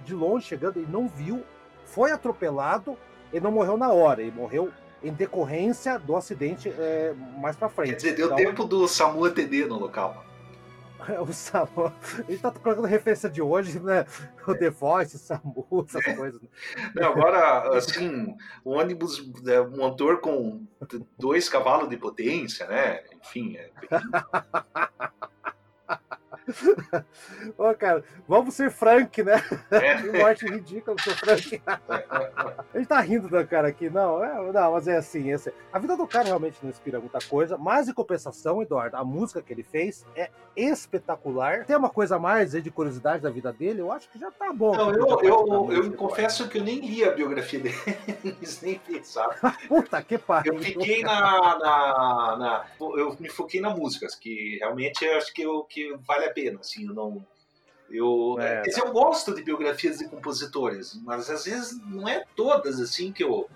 [0.00, 1.44] De longe chegando, ele não viu,
[1.84, 2.96] foi atropelado,
[3.32, 4.70] ele não morreu na hora, ele morreu
[5.02, 7.90] em decorrência do acidente é, mais pra frente.
[7.90, 10.24] Quer dizer, deu então, tempo do SAMU atender no local.
[11.20, 11.92] o SAMU.
[12.18, 14.06] A gente tá colocando referência de hoje, né?
[14.46, 16.14] O The Voice, o SAMU, essas é.
[16.14, 16.40] coisas.
[16.40, 16.48] Né?
[16.94, 20.66] Não, agora, assim, o ônibus, né, motor com
[21.18, 23.02] dois cavalos de potência, né?
[23.20, 23.56] Enfim.
[23.56, 23.70] É...
[27.56, 29.42] Ô, cara, vamos ser Frank, né?
[29.70, 30.02] É.
[30.18, 31.62] Morte ridícula, ser Frank.
[31.66, 35.78] a gente tá rindo do cara aqui, não, é, não, mas é assim, esse, a
[35.78, 39.52] vida do cara realmente não inspira muita coisa, mas em compensação, Eduardo, a música que
[39.52, 41.64] ele fez é espetacular.
[41.64, 44.30] Tem uma coisa a mais aí de curiosidade da vida dele, eu acho que já
[44.30, 44.74] tá bom.
[44.74, 47.76] Não, eu, eu, eu, eu confesso que eu nem li a biografia dele,
[48.62, 49.56] nem pensava.
[49.68, 50.54] Puta que pariu.
[50.54, 55.42] Eu fiquei na, na, na, Eu me foquei na música, que realmente eu acho que,
[55.42, 57.26] eu, que vale a pena, assim, eu não.
[57.90, 58.80] Eu, é, tá.
[58.80, 63.48] eu gosto de biografias de compositores, mas às vezes não é todas assim que eu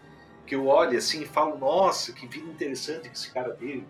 [0.46, 3.84] que eu olho assim e falo, nossa, que vida interessante que esse cara teve.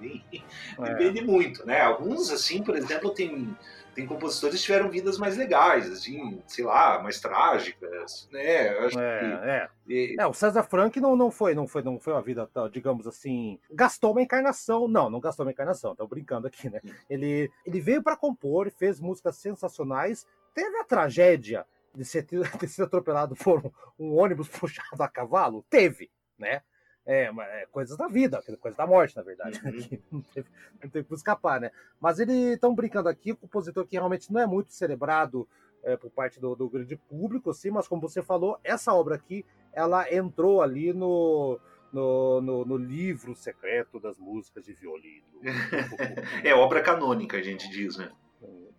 [0.76, 0.94] É.
[0.94, 1.80] Depende muito, né?
[1.80, 3.56] Alguns, assim, por exemplo, tem
[3.94, 8.68] tem compositores que tiveram vidas mais legais, assim, sei lá, mais trágicas, né?
[8.78, 10.16] acho é, que...
[10.16, 10.22] é.
[10.22, 13.58] É, o César Frank não, não foi, não foi, não foi uma vida, digamos assim,
[13.70, 16.80] gastou uma encarnação, não, não gastou uma encarnação, estou brincando aqui, né?
[17.08, 22.26] Ele, ele veio para compor, fez músicas sensacionais, teve a tragédia de ser,
[22.58, 26.62] de ser atropelado por um, um ônibus puxado a cavalo, teve, né?
[27.06, 29.60] É, é, coisas da vida, coisas da morte, na verdade.
[29.62, 30.02] Uhum.
[30.10, 30.48] não, teve,
[30.82, 31.70] não teve como escapar, né?
[32.00, 35.46] Mas eles estão brincando aqui, o compositor que realmente não é muito celebrado
[35.82, 39.44] é, por parte do, do, grande público, assim, mas como você falou, essa obra aqui,
[39.72, 41.60] ela entrou ali no,
[41.92, 45.26] no, no, no livro secreto das músicas de violino.
[46.42, 48.10] é obra canônica, a gente diz, né?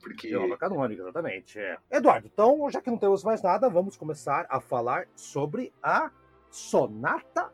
[0.02, 0.30] Porque...
[0.30, 1.60] É obra canônica, exatamente.
[1.60, 1.78] É.
[1.92, 6.12] Eduardo, então, já que não temos mais nada, vamos começar a falar sobre a
[6.50, 7.52] Sonata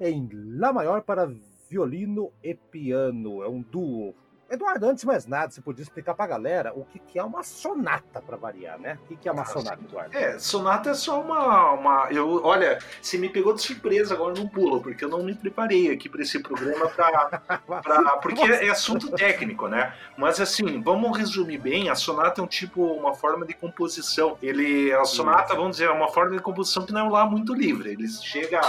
[0.00, 1.30] em Lá maior para
[1.68, 3.42] violino e piano.
[3.42, 4.14] É um duo
[4.50, 7.44] Eduardo, antes de mais nada, você podia explicar pra galera o que, que é uma
[7.44, 8.98] sonata, para variar, né?
[9.04, 10.16] O que, que é uma ah, sonata, Eduardo?
[10.16, 12.08] É, sonata é só uma, uma.
[12.10, 15.92] Eu, olha, você me pegou de surpresa agora não pulo, porque eu não me preparei
[15.92, 19.94] aqui para esse programa pra, pra, porque é assunto técnico, né?
[20.18, 24.36] Mas assim, vamos resumir bem, a sonata é um tipo, uma forma de composição.
[24.42, 24.92] Ele.
[24.94, 27.90] A sonata, vamos dizer, é uma forma de composição que não é lá muito livre.
[27.92, 28.60] Ele chega.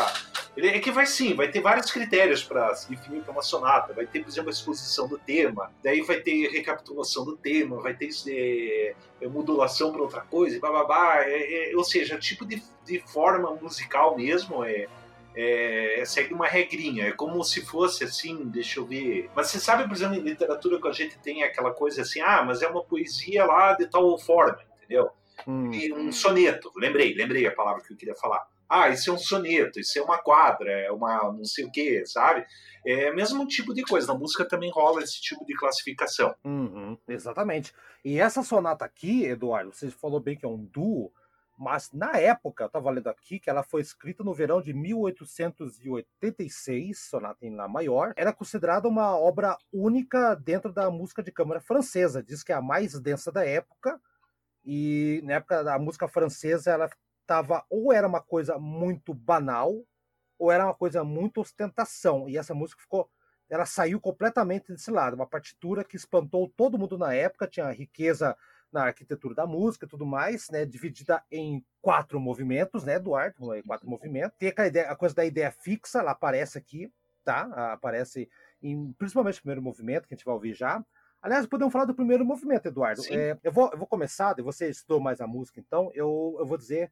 [0.55, 3.93] Ele, é que vai sim, vai ter vários critérios para se definir uma sonata.
[3.93, 7.93] Vai ter, por exemplo, a exposição do tema daí vai ter recapitulação do tema, vai
[7.93, 12.99] ter é, é modulação para outra coisa, bababá, é, é, ou seja, tipo de, de
[12.99, 14.87] forma musical mesmo é,
[15.35, 19.29] é, segue uma regrinha, é como se fosse assim, deixa eu ver.
[19.35, 22.43] Mas você sabe, por exemplo, em literatura que a gente tem aquela coisa assim, ah,
[22.43, 25.09] mas é uma poesia lá de tal forma, entendeu?
[25.47, 25.71] Hum.
[25.95, 28.45] um soneto, lembrei, lembrei a palavra que eu queria falar.
[28.71, 32.05] Ah, isso é um soneto, isso é uma quadra, é uma não sei o que,
[32.05, 32.45] sabe?
[32.85, 34.13] É o mesmo tipo de coisa.
[34.13, 36.33] Na música também rola esse tipo de classificação.
[36.45, 37.73] Uhum, exatamente.
[38.03, 41.11] E essa sonata aqui, Eduardo, você falou bem que é um duo,
[41.59, 46.97] mas na época, eu estava lendo aqui que ela foi escrita no verão de 1886,
[46.97, 48.13] sonata em Lá maior.
[48.15, 52.23] Era considerada uma obra única dentro da música de câmara francesa.
[52.23, 53.99] Diz que é a mais densa da época.
[54.65, 56.89] E na época da música francesa, ela
[57.31, 59.73] estava ou era uma coisa muito banal,
[60.37, 62.27] ou era uma coisa muito ostentação.
[62.27, 63.09] E essa música ficou.
[63.49, 65.15] Ela saiu completamente desse lado.
[65.15, 68.35] Uma partitura que espantou todo mundo na época, tinha riqueza
[68.71, 70.65] na arquitetura da música e tudo mais, né?
[70.65, 73.35] Dividida em quatro movimentos, né, Eduardo?
[73.67, 74.37] Quatro movimentos.
[74.37, 76.91] Tem aquela ideia, a coisa da ideia fixa, ela aparece aqui,
[77.25, 77.73] tá?
[77.73, 78.29] Aparece
[78.61, 80.83] em, principalmente no primeiro movimento, que a gente vai ouvir já.
[81.21, 83.01] Aliás, podemos falar do primeiro movimento, Eduardo.
[83.09, 86.57] É, eu, vou, eu vou começar, você estudou mais a música, então eu, eu vou
[86.57, 86.91] dizer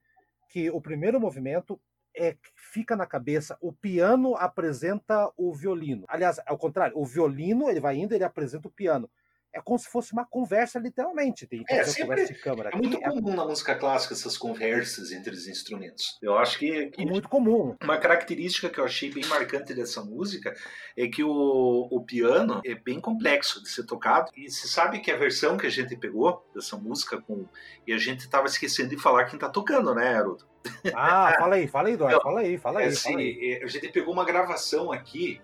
[0.49, 1.79] que o primeiro movimento
[2.17, 6.05] é fica na cabeça, o piano apresenta o violino.
[6.07, 9.09] Aliás, ao contrário, o violino ele vai indo, ele apresenta o piano
[9.53, 11.47] é como se fosse uma conversa, literalmente.
[11.47, 13.35] Tem é, sempre, é muito aqui, comum é...
[13.35, 16.17] na música clássica essas conversas entre os instrumentos.
[16.21, 17.75] Eu acho que, que, é muito comum.
[17.83, 20.53] Uma característica que eu achei bem marcante dessa música
[20.95, 24.31] é que o, o piano é bem complexo de ser tocado.
[24.35, 27.45] E você sabe que a versão que a gente pegou dessa música com
[27.87, 30.45] e a gente estava esquecendo de falar quem está tocando, né, Haroldo?
[30.93, 32.87] Ah, fala aí, fala aí, Eduardo, então, fala aí, fala aí.
[32.87, 33.53] Assim, fala aí.
[33.53, 35.41] É, a gente pegou uma gravação aqui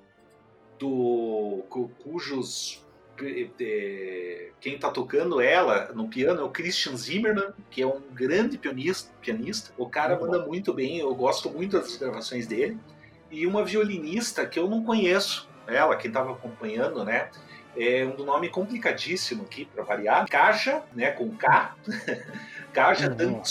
[0.78, 1.64] do
[2.04, 2.85] cujos
[3.16, 9.12] quem está tocando ela no piano é o Christian Zimmermann, que é um grande pianista.
[9.22, 9.72] pianista.
[9.78, 12.78] O cara manda muito bem, eu gosto muito das gravações dele.
[13.32, 17.30] E uma violinista que eu não conheço, ela, quem estava acompanhando, né?
[17.78, 20.26] É um nome complicadíssimo aqui, para variar.
[20.30, 21.76] Kaja, né, com K.
[22.72, 23.44] Kaja uhum.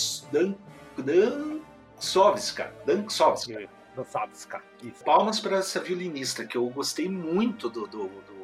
[0.97, 2.73] Danksovska.
[2.87, 3.69] Danksovska.
[3.95, 4.63] Danksovska.
[5.05, 8.44] Palmas para essa violinista, que eu gostei muito do, do, do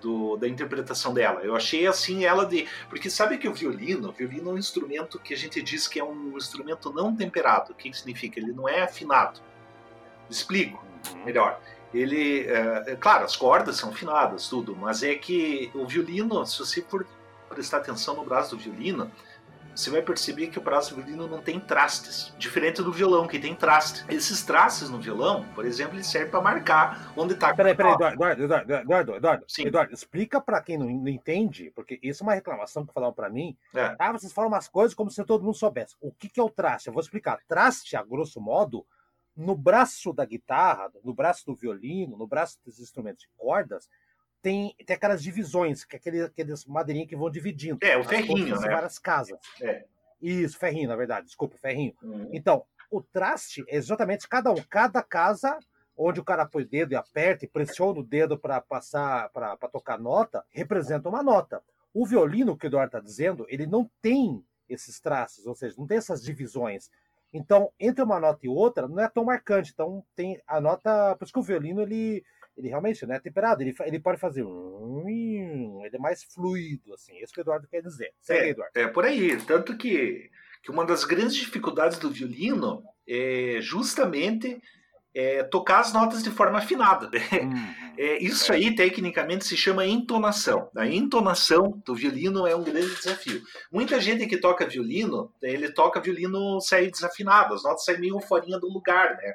[0.00, 1.40] do, da interpretação dela.
[1.42, 2.66] Eu achei assim ela de.
[2.88, 6.00] Porque sabe que o violino, o violino é um instrumento que a gente diz que
[6.00, 7.72] é um instrumento não temperado.
[7.72, 8.40] O que, que significa?
[8.40, 9.40] Ele não é afinado.
[10.28, 11.24] Explico uhum.
[11.24, 11.60] melhor.
[11.92, 16.58] Ele, é, é, claro, as cordas são afinadas, tudo, mas é que o violino, se
[16.58, 17.04] você for
[17.48, 19.10] prestar atenção no braço do violino,
[19.74, 23.54] você vai perceber que o braço violino não tem trastes, diferente do violão que tem
[23.54, 24.04] traste.
[24.08, 27.54] Esses trastes no violão, por exemplo, eles servem para marcar onde está.
[27.54, 29.66] Peraí, peraí, Eduardo, Eduardo, Eduardo, Eduardo, Sim.
[29.66, 33.28] Eduardo, explica para quem não, não, entende, porque isso é uma reclamação que falaram para
[33.28, 33.56] mim.
[33.74, 33.96] É.
[33.98, 35.96] Ah, vocês falam umas coisas como se todo mundo soubesse.
[36.00, 36.88] O que, que é o traste?
[36.88, 37.38] Eu vou explicar.
[37.48, 38.86] Traste, a grosso modo,
[39.36, 43.88] no braço da guitarra, no braço do violino, no braço dos instrumentos de cordas,
[44.42, 47.78] tem, tem aquelas divisões, que é aquele, aqueles madeirinhos que vão dividindo.
[47.82, 48.68] É, o ferrinho, né?
[48.68, 49.38] várias casas.
[49.60, 49.84] É.
[50.20, 51.94] Isso, ferrinho, na verdade, desculpa, ferrinho.
[52.02, 52.28] Uhum.
[52.32, 55.58] Então, o traste é exatamente cada um, cada casa
[55.96, 59.56] onde o cara põe o dedo e aperta e pressiona o dedo para passar, para
[59.70, 61.62] tocar nota, representa uma nota.
[61.92, 65.86] O violino, que o Eduardo está dizendo, ele não tem esses traços, ou seja, não
[65.86, 66.90] tem essas divisões.
[67.32, 69.72] Então, entre uma nota e outra, não é tão marcante.
[69.72, 71.14] Então, tem a nota.
[71.16, 72.24] Por isso que o violino, ele,
[72.60, 74.42] ele realmente não é temperado, ele, ele pode fazer.
[74.42, 77.16] Ele é mais fluido, assim.
[77.16, 78.12] É isso que o Eduardo quer dizer.
[78.20, 78.72] Segue, é, Eduardo.
[78.78, 79.36] É por aí.
[79.42, 80.30] Tanto que,
[80.62, 84.60] que uma das grandes dificuldades do violino é justamente
[85.14, 87.10] é, tocar as notas de forma afinada.
[87.32, 88.56] Hum, é, isso é.
[88.56, 90.70] aí, tecnicamente, se chama entonação.
[90.76, 93.42] A entonação do violino é um grande desafio.
[93.72, 98.46] Muita gente que toca violino, ele toca violino sai desafinado, as notas saem meio fora
[98.58, 99.34] do lugar, né?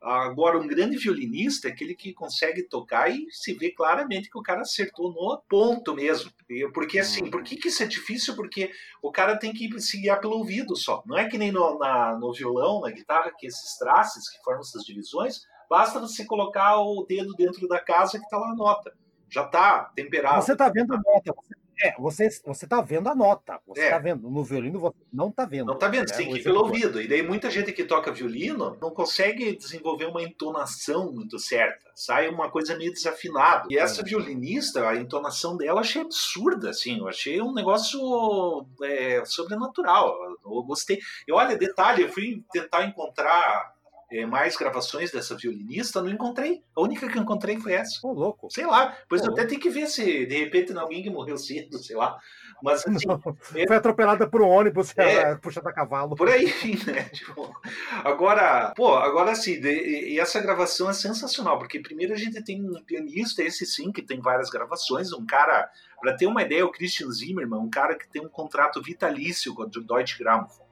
[0.00, 4.42] Agora, um grande violinista é aquele que consegue tocar e se vê claramente que o
[4.42, 6.30] cara acertou no ponto mesmo.
[6.72, 8.36] Porque assim, por que, que isso é difícil?
[8.36, 8.70] Porque
[9.02, 11.02] o cara tem que se guiar pelo ouvido só.
[11.04, 14.60] Não é que nem no, na, no violão, na guitarra, que esses traços que formam
[14.60, 18.96] essas divisões, basta você colocar o dedo dentro da casa que está lá a nota.
[19.28, 20.42] Já está temperado.
[20.42, 23.60] Você está vendo a nota, você é, você, você tá vendo a nota.
[23.66, 23.90] Você é.
[23.90, 24.28] tá vendo.
[24.28, 25.66] No violino você não tá vendo.
[25.66, 26.16] Não tá vendo, né?
[26.16, 27.00] tem que ir pelo ouvido.
[27.00, 31.88] E daí muita gente que toca violino não consegue desenvolver uma entonação muito certa.
[31.94, 33.66] Sai uma coisa meio desafinada.
[33.70, 34.04] E essa é.
[34.04, 36.98] violinista, a entonação dela, achei absurda, assim.
[36.98, 40.16] Eu achei um negócio é, sobrenatural.
[40.44, 40.98] Eu gostei.
[41.26, 43.77] E olha, detalhe, eu fui tentar encontrar
[44.10, 46.62] é, mais gravações dessa violinista, não encontrei.
[46.74, 47.98] A única que encontrei foi essa.
[48.06, 48.48] Ô, louco.
[48.50, 48.96] Sei lá.
[49.08, 51.96] Pois eu até tenho que ver se de repente não alguém que morreu cedo, sei
[51.96, 52.18] lá.
[52.62, 53.06] Mas assim,
[53.54, 53.66] é...
[53.66, 55.34] Foi atropelada por um ônibus é...
[55.36, 56.16] puxada a cavalo.
[56.16, 57.04] Por aí, enfim, né?
[57.10, 57.54] Tipo,
[58.02, 62.62] agora, pô, agora assim, de, e essa gravação é sensacional, porque primeiro a gente tem
[62.62, 66.72] um pianista, esse sim, que tem várias gravações, um cara, para ter uma ideia, o
[66.72, 70.67] Christian Zimmermann, um cara que tem um contrato vitalício com a Deutsche Grammophon.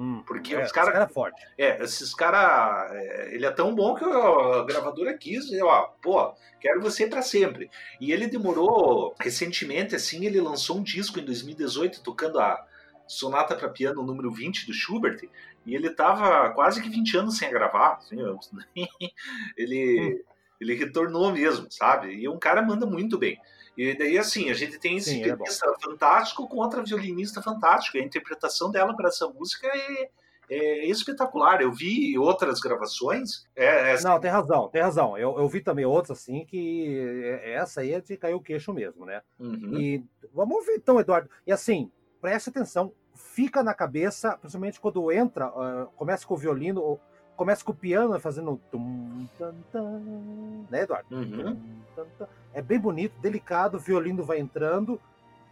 [0.00, 0.94] Hum, Porque é, os caras.
[0.94, 1.46] cara é forte.
[1.58, 2.90] É, esses caras.
[3.32, 7.70] ele é tão bom que a gravadora quis, ó, pô, quero você para sempre.
[8.00, 12.66] E ele demorou, recentemente, assim, ele lançou um disco em 2018 tocando a
[13.06, 15.20] Sonata para Piano número 20 do Schubert,
[15.66, 17.96] e ele tava quase que 20 anos sem gravar.
[17.96, 18.16] Assim,
[19.54, 20.24] ele, hum.
[20.58, 22.14] ele retornou mesmo, sabe?
[22.14, 23.38] E um cara manda muito bem.
[23.80, 27.96] E daí, assim, a gente tem esse Sim, pianista é fantástico com outra violinista fantástica.
[27.96, 30.10] A interpretação dela para essa música é,
[30.50, 31.62] é, espetacular.
[31.62, 33.46] Eu vi outras gravações.
[33.56, 34.00] É, é...
[34.02, 35.16] Não, tem razão, tem razão.
[35.16, 38.70] Eu, eu vi também outras assim que é, essa aí é de cair o queixo
[38.74, 39.22] mesmo, né?
[39.38, 39.74] Uhum.
[39.74, 41.30] E vamos ouvir então, Eduardo.
[41.46, 41.90] E assim,
[42.20, 47.00] preste atenção, fica na cabeça, principalmente quando entra, uh, começa com o violino,
[47.40, 51.16] começa com o piano fazendo tum, tum, tum, né, Eduardo?
[51.16, 51.58] Uhum.
[52.52, 55.00] É bem bonito, delicado, o violino vai entrando.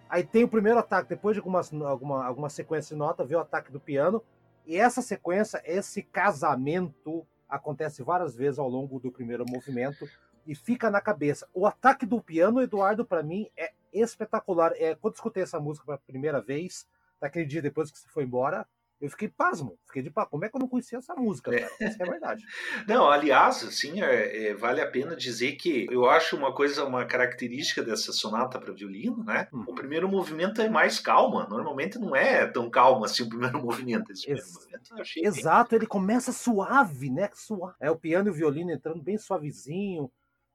[0.07, 3.41] Aí tem o primeiro ataque, depois de algumas, alguma, alguma sequência de nota, vem o
[3.41, 4.23] ataque do piano.
[4.67, 10.07] E essa sequência, esse casamento, acontece várias vezes ao longo do primeiro movimento
[10.47, 11.49] e fica na cabeça.
[11.55, 14.73] O ataque do piano, Eduardo, para mim, é espetacular.
[14.77, 16.87] É, quando escutei essa música pela primeira vez,
[17.19, 18.69] daquele dia depois que você foi embora,
[19.01, 21.71] eu fiquei pasmo, fiquei de pá, como é que eu não conhecia essa música, cara?
[21.81, 22.45] Isso é verdade.
[22.89, 27.05] não, aliás, assim, é, é, vale a pena dizer que eu acho uma coisa, uma
[27.05, 29.49] característica dessa sonata para violino, né?
[29.53, 29.65] Hum.
[29.69, 34.11] O primeiro movimento é mais calma, normalmente não é tão calmo assim o primeiro movimento.
[34.11, 35.79] Esse primeiro Ex movimento Exato, bem...
[35.79, 37.31] ele começa suave, né?
[37.35, 37.77] Suave.
[37.81, 40.11] É o piano e o violino entrando bem suavezinho,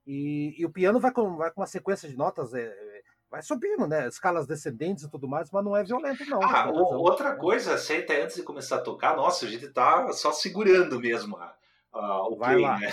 [0.05, 2.92] e, e o piano vai com, vai com uma sequência de notas é,
[3.33, 4.07] vai subindo, né?
[4.07, 6.39] Escalas descendentes e tudo mais, mas não é violento, não.
[6.43, 10.99] Ah, outra coisa, aceita antes de começar a tocar, nossa, a gente tá só segurando
[10.99, 11.55] mesmo a,
[11.93, 12.79] Uh, Vai lá.
[12.79, 12.91] né?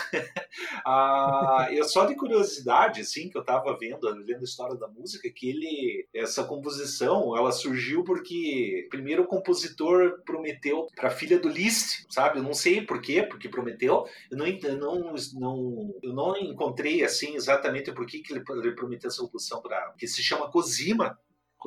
[0.86, 5.30] uh, eu só de curiosidade, assim, que eu tava vendo, lendo a história da música,
[5.34, 11.48] que ele, essa composição, ela surgiu porque primeiro o compositor prometeu para a filha do
[11.48, 12.38] Liszt, sabe?
[12.38, 14.04] Eu não sei por quê, porque prometeu.
[14.30, 18.74] Eu não, eu não, não, eu não encontrei, assim, exatamente por que, que ele, ele
[18.74, 21.18] prometeu essa composição para que se chama Cosima,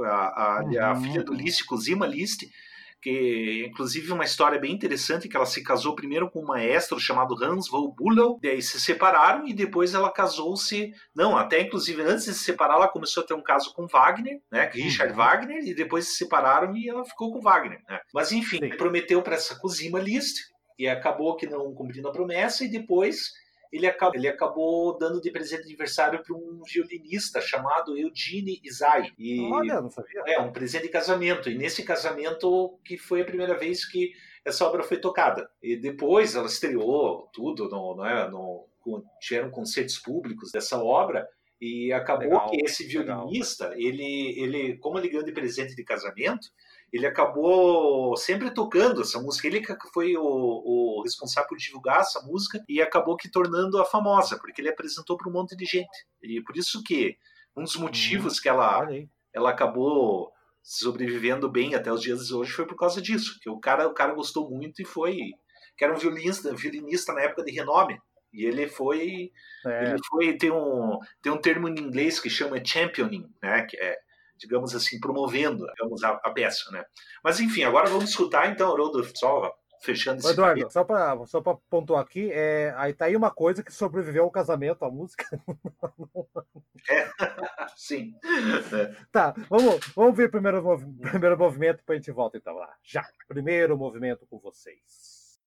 [0.01, 1.01] a, a, a uhum.
[1.01, 2.47] filha do Liszt, Cosima Liszt,
[3.03, 7.35] que inclusive uma história bem interessante que ela se casou primeiro com um maestro chamado
[7.43, 12.33] Hans von Bülow, daí se separaram e depois ela casou-se, não, até inclusive antes de
[12.33, 15.17] se separar ela começou a ter um caso com Wagner, né, Richard uhum.
[15.17, 17.99] Wagner, e depois se separaram e ela ficou com Wagner, né?
[18.13, 18.69] Mas enfim, Sim.
[18.77, 20.39] prometeu para essa Cosima Liszt
[20.79, 23.31] e acabou que não cumprindo a promessa e depois
[23.73, 29.11] ele acabou, ele acabou dando de presente de aniversário para um violinista chamado Eugene Isai.
[29.17, 30.21] E, Olha, não sabia.
[30.27, 31.49] É, um presente de casamento.
[31.49, 34.13] E nesse casamento que foi a primeira vez que
[34.45, 35.49] essa obra foi tocada.
[35.61, 38.67] E depois ela estreou tudo, no, não é, no,
[39.19, 41.27] tiveram concertos públicos dessa obra.
[41.59, 43.81] E acabou legal, que esse violinista, legal.
[43.81, 46.47] ele, ele, como ele ganhou de presente de casamento,
[46.93, 49.47] ele acabou sempre tocando essa música.
[49.47, 54.61] Ele foi o, o, responsável por divulgar essa música e acabou que tornando-a famosa, porque
[54.61, 56.05] ele apresentou para um monte de gente.
[56.21, 57.17] E por isso que
[57.57, 58.87] um dos motivos que ela,
[59.33, 63.59] ela acabou sobrevivendo bem até os dias de hoje foi por causa disso, que o
[63.59, 65.17] cara, o cara gostou muito e foi
[65.75, 67.99] que era um violinista, violinista na época de renome.
[68.31, 69.31] E ele foi,
[69.65, 69.89] é.
[69.89, 73.97] ele foi tem um tem um termo em inglês que chama championing, né, que é
[74.37, 76.83] digamos assim, promovendo digamos, a, a peça, né?
[77.23, 81.57] Mas enfim, agora vamos escutar então, Haroldo, só fechando esse Eduardo, só para só para
[81.69, 85.25] pontuar aqui, é, aí tá aí uma coisa que sobreviveu ao casamento, a música.
[86.89, 87.09] É,
[87.77, 88.13] sim.
[88.25, 88.93] É.
[89.09, 90.61] Tá, vamos, vamos ver o primeiro,
[90.99, 92.75] primeiro movimento para a gente volta então lá.
[92.83, 95.39] Já, primeiro movimento com vocês.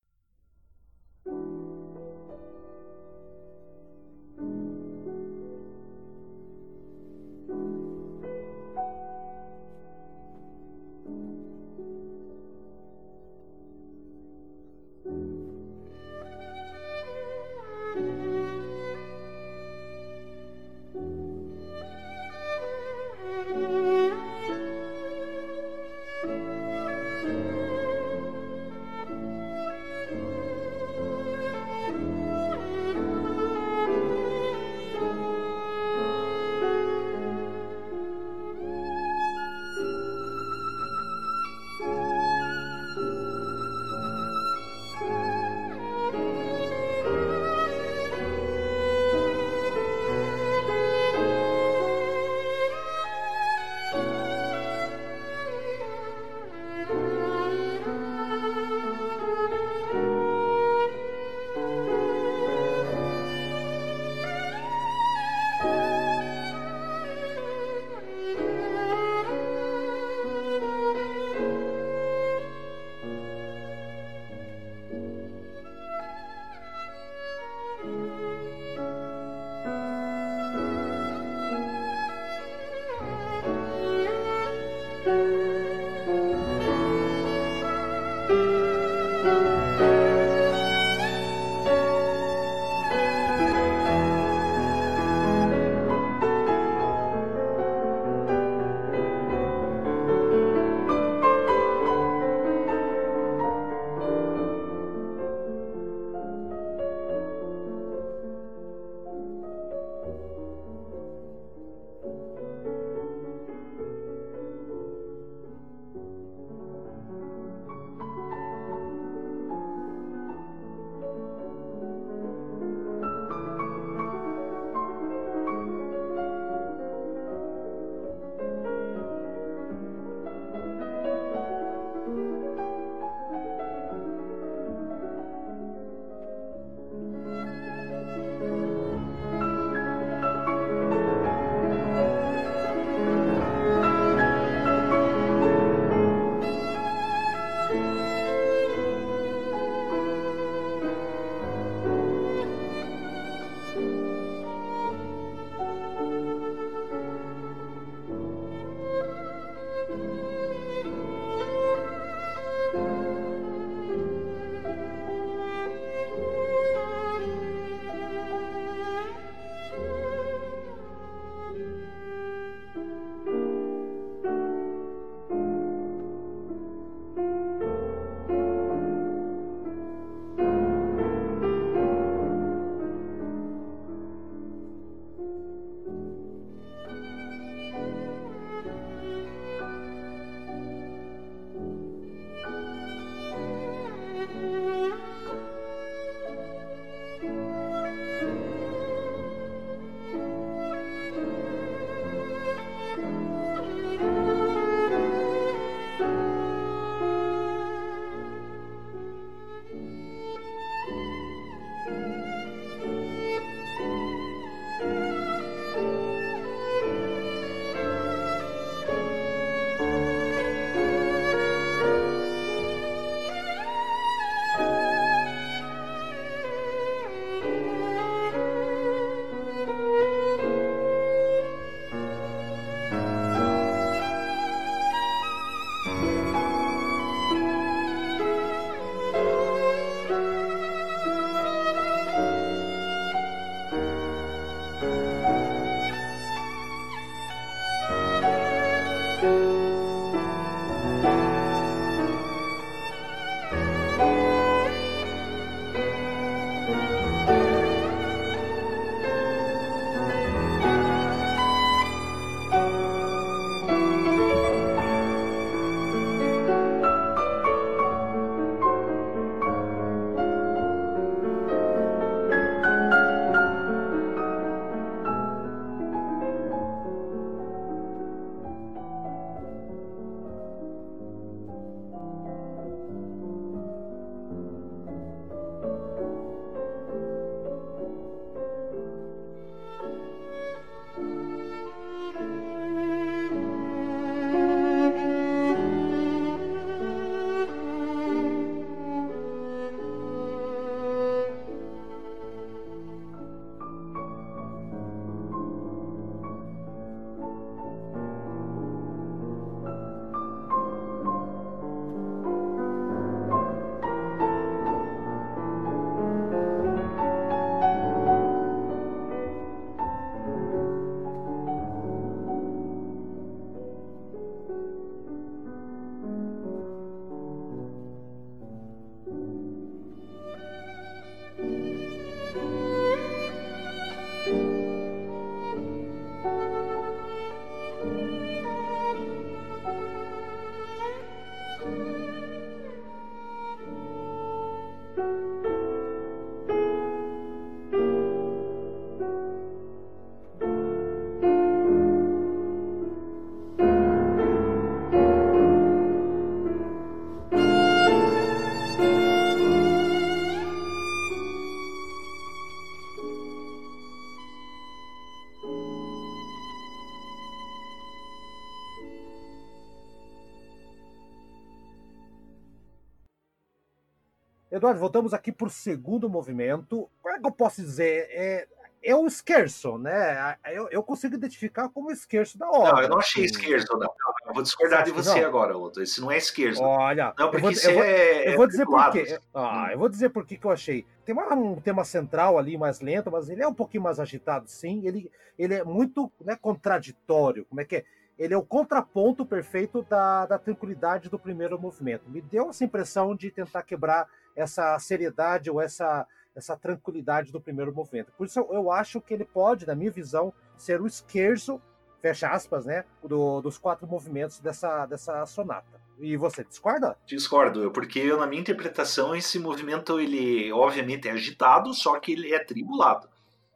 [374.67, 376.89] Eduardo, voltamos aqui para o segundo movimento.
[377.01, 378.07] Como é que eu posso dizer?
[378.09, 378.47] É,
[378.83, 380.35] é o esquerço, né?
[380.47, 382.73] Eu, eu consigo identificar como esquerço da obra.
[382.73, 383.35] Não, eu não achei assim.
[383.35, 383.89] esquerço, não.
[384.25, 385.27] Eu vou discordar de você não?
[385.27, 385.81] agora, outro.
[385.81, 386.61] Esse não é esquerdo.
[386.61, 388.33] Olha, não, porque eu vou, isso eu vou, é.
[388.33, 389.19] Eu vou dizer por quê.
[389.33, 389.71] Ah, hum.
[389.71, 390.85] eu vou dizer por que eu achei.
[391.05, 394.49] Tem uma, um tema central ali mais lento, mas ele é um pouquinho mais agitado,
[394.49, 394.85] sim.
[394.85, 395.09] Ele,
[395.39, 397.45] ele é muito né, contraditório.
[397.45, 397.85] Como é que é?
[398.19, 402.09] Ele é o contraponto perfeito da, da tranquilidade do primeiro movimento.
[402.09, 404.07] Me deu essa impressão de tentar quebrar
[404.37, 406.07] essa seriedade ou essa
[406.37, 408.11] essa tranquilidade do primeiro movimento.
[408.15, 411.59] Por isso eu acho que ele pode, na minha visão, ser o esquerdo,
[411.99, 415.81] fecha aspas, né, do, dos quatro movimentos dessa, dessa sonata.
[415.99, 416.95] E você discorda?
[417.07, 422.39] Discordo, porque na minha interpretação esse movimento ele obviamente é agitado, só que ele é
[422.39, 423.09] tribulado.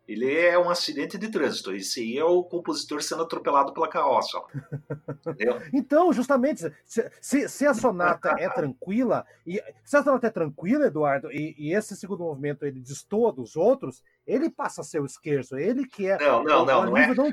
[0.07, 1.73] Ele é um acidente de trânsito.
[1.73, 4.41] Esse aí é o compositor sendo atropelado pela carroça.
[5.25, 5.61] Entendeu?
[5.73, 10.87] então, justamente, se, se, se, a sonata é tranquila, e se a sonata é tranquila,
[10.87, 15.05] Eduardo, e, e, esse segundo movimento ele destoa dos outros, ele passa a ser o
[15.05, 15.57] esquerdo.
[15.57, 16.17] Ele que é.
[16.17, 16.85] Não, não, não.
[16.85, 17.25] Não, é, não,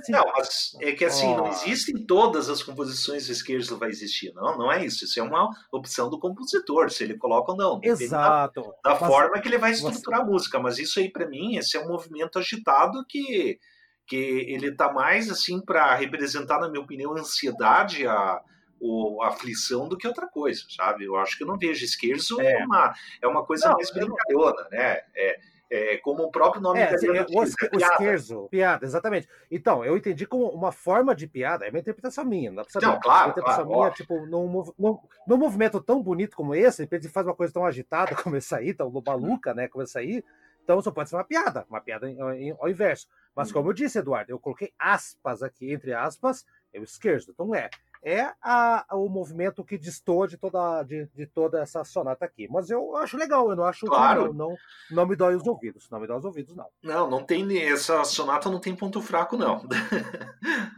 [0.80, 1.36] é que assim, oh.
[1.36, 4.32] não existem todas as composições esquerdo vai existir.
[4.34, 5.04] Não, não é isso.
[5.04, 7.80] Isso é uma opção do compositor, se ele coloca ou não.
[7.84, 8.62] Exato.
[8.82, 10.26] Da, da mas, forma que ele vai estruturar você...
[10.26, 10.58] a música.
[10.58, 13.60] Mas isso aí, para mim, esse é um movimento agitado que,
[14.06, 18.40] que ele está mais assim para representar, na minha opinião, a ansiedade, a,
[18.80, 21.04] o, a aflição do que outra coisa, sabe?
[21.04, 22.92] Eu acho que eu não vejo esquerdo é, uma,
[23.22, 25.00] é uma coisa não, mais brincalhona, né?
[25.14, 25.38] É,
[25.70, 29.28] é, como o próprio nome é, diz, o, é o esquerzo, piada, exatamente.
[29.50, 32.98] Então, eu entendi como uma forma de piada, é uma interpretação minha, não dá Não,
[32.98, 37.08] claro, uma interpretação claro, minha, tipo, num, num, num, movimento tão bonito como esse, ele
[37.08, 40.24] faz uma coisa tão agitada como esse aí, tão maluca, né, como esse aí,
[40.64, 43.08] então só pode ser uma piada, uma piada em, em, ao inverso.
[43.34, 46.44] Mas como eu disse, Eduardo, eu coloquei aspas aqui, entre aspas,
[46.74, 47.30] é o esquerdo.
[47.30, 47.70] Então é,
[48.02, 52.48] é a, o movimento que destoa de toda, de, de, toda essa sonata aqui.
[52.50, 54.32] Mas eu acho legal, eu não acho claro.
[54.32, 54.54] não,
[54.90, 56.66] não me dói os ouvidos, não me dói os ouvidos, não.
[56.82, 59.62] Não, não tem essa sonata não tem ponto fraco, não.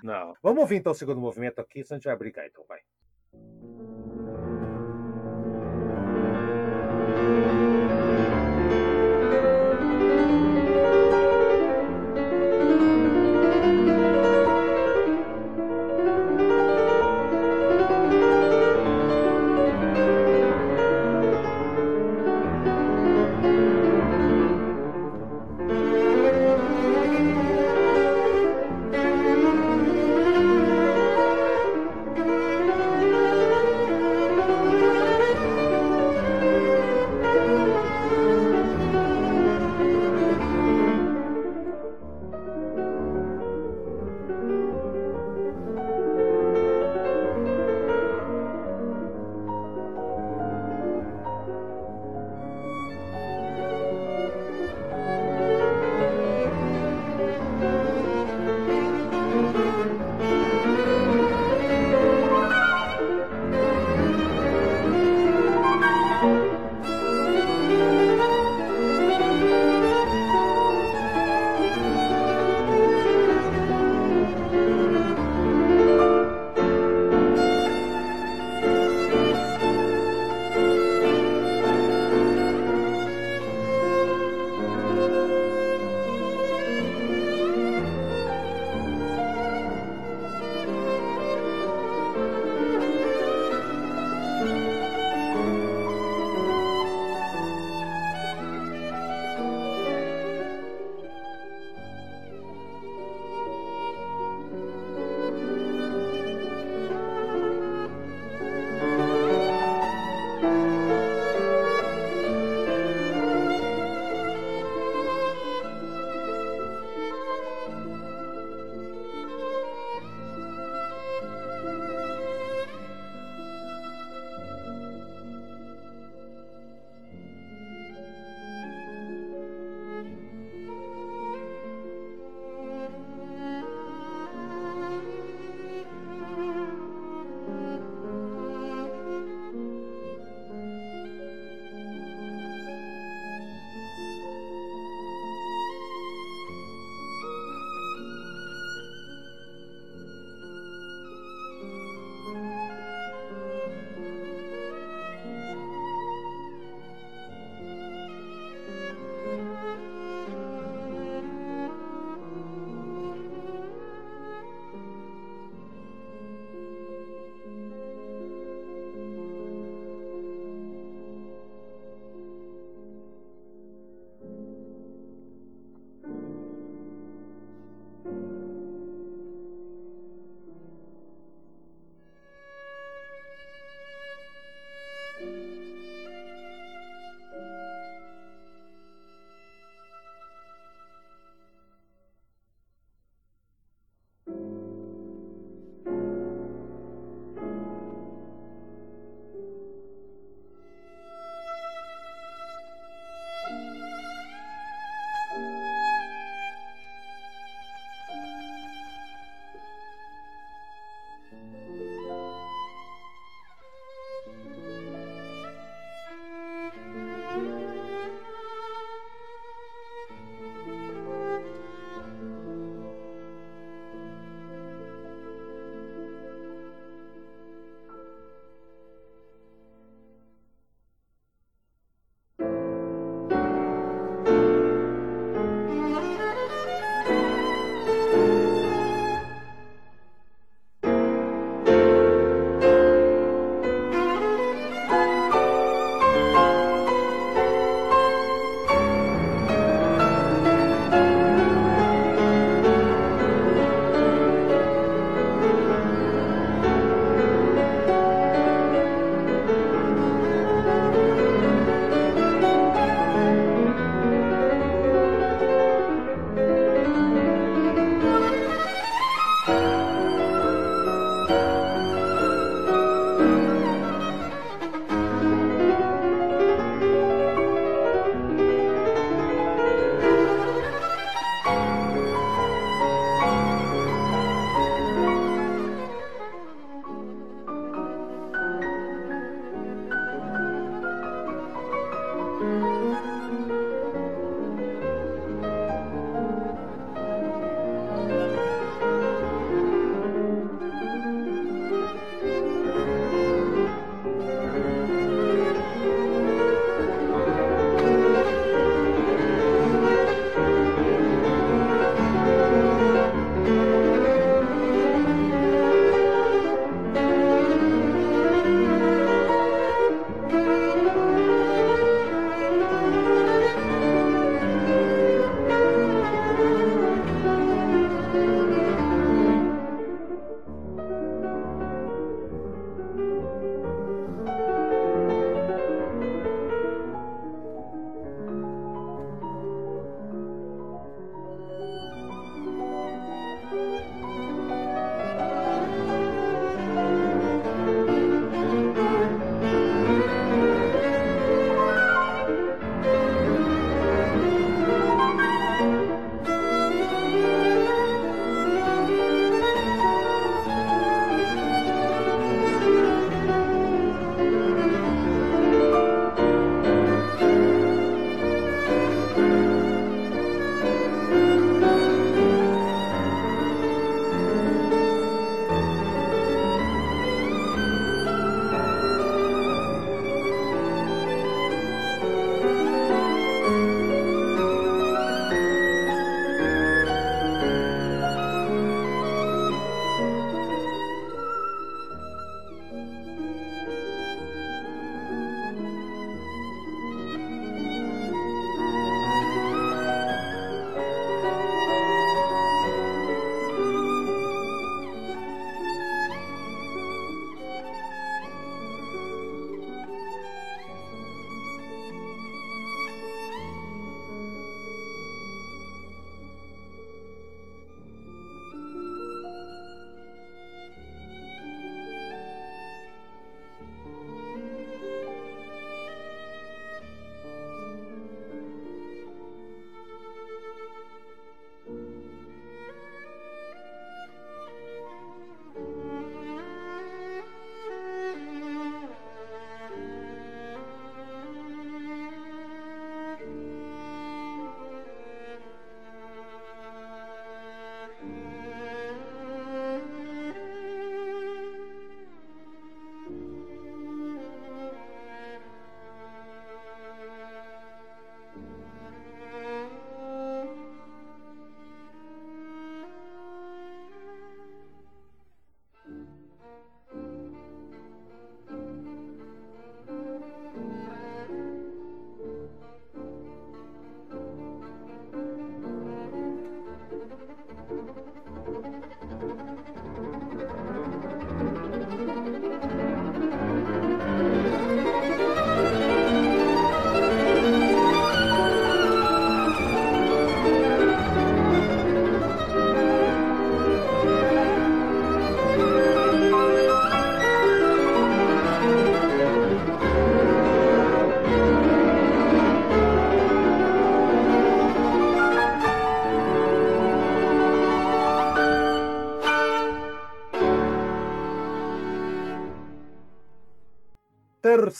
[0.03, 0.35] não.
[0.43, 2.81] Vamos ouvir então o segundo movimento aqui, senão a gente vai brincar, então vai.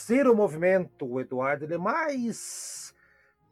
[0.01, 2.93] Terceiro movimento, Eduardo, ele é mais.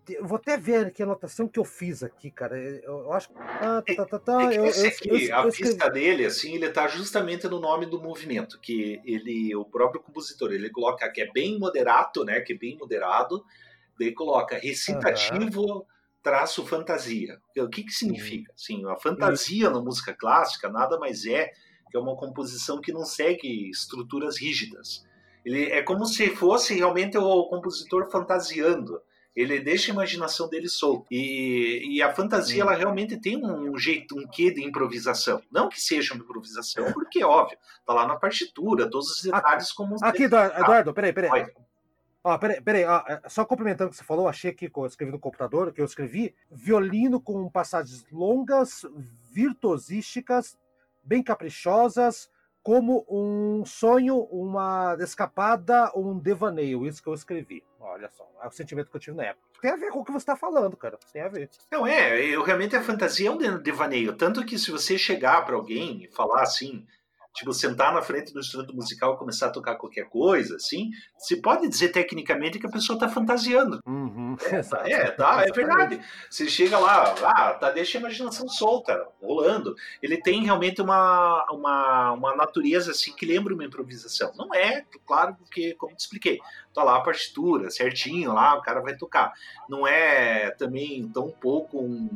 [0.09, 2.57] Eu vou até ver aqui a anotação que eu fiz aqui, cara.
[2.57, 3.29] Eu acho.
[3.37, 6.55] Ah, tá, tá, tá, é, é eu, esse aqui, eu, eu, a pista dele, assim,
[6.55, 11.21] ele tá justamente no nome do movimento, que ele, o próprio compositor, ele coloca que
[11.21, 12.41] é bem moderato, né?
[12.41, 13.45] Que é bem moderado,
[13.99, 15.61] daí coloca recitativo.
[15.61, 15.85] Uhum
[16.21, 17.39] traço fantasia.
[17.57, 18.51] O que, que significa?
[18.53, 21.49] Sim, a fantasia na música clássica nada mais é
[21.89, 25.07] que é uma composição que não segue estruturas rígidas.
[25.45, 29.01] Ele é como se fosse realmente o compositor fantasiando.
[29.35, 31.05] Ele deixa a imaginação dele solta.
[31.09, 35.41] E, e a fantasia, ela realmente tem um jeito, um quê de improvisação.
[35.51, 39.95] Não que seja uma improvisação, porque, óbvio, tá lá na partitura, todos os detalhes como...
[40.01, 41.45] Aqui, Eduardo, Eduardo peraí, peraí.
[42.21, 44.85] Ó, peraí, peraí ó, é, só complementando o que você falou, achei aqui que eu
[44.85, 48.85] escrevi no computador, que eu escrevi violino com passagens longas,
[49.31, 50.57] virtuosísticas,
[51.01, 52.29] bem caprichosas,
[52.63, 56.85] como um sonho, uma escapada, um devaneio.
[56.85, 57.63] Isso que eu escrevi.
[57.79, 59.47] Olha só, é o sentimento que eu tive na época.
[59.61, 60.97] Tem a ver com o que você está falando, cara.
[61.11, 61.49] Tem a ver.
[61.71, 64.15] Não, é, eu realmente a fantasia é um devaneio.
[64.15, 66.85] Tanto que se você chegar para alguém e falar assim,
[67.39, 71.37] tipo, sentar na frente do instrumento musical e começar a tocar qualquer coisa, assim, você
[71.37, 73.79] pode dizer tecnicamente que a pessoa está fantasiando.
[73.87, 74.35] Uhum,
[74.83, 76.01] é, é, tá, é verdade.
[76.29, 79.73] Você chega lá, ah, tá, deixa a imaginação solta, rolando.
[80.01, 84.33] Ele tem realmente uma, uma, uma natureza, assim, que lembra uma improvisação.
[84.35, 86.39] Não é, claro, porque, como te expliquei,
[86.73, 89.31] tá lá a partitura, certinho, lá, o cara vai tocar.
[89.69, 92.09] Não é também tão pouco um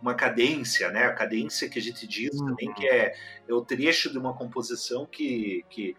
[0.00, 1.04] uma cadência, né?
[1.04, 2.48] A cadência que a gente diz uhum.
[2.48, 3.14] também que é,
[3.48, 5.96] é o trecho de uma composição que, que,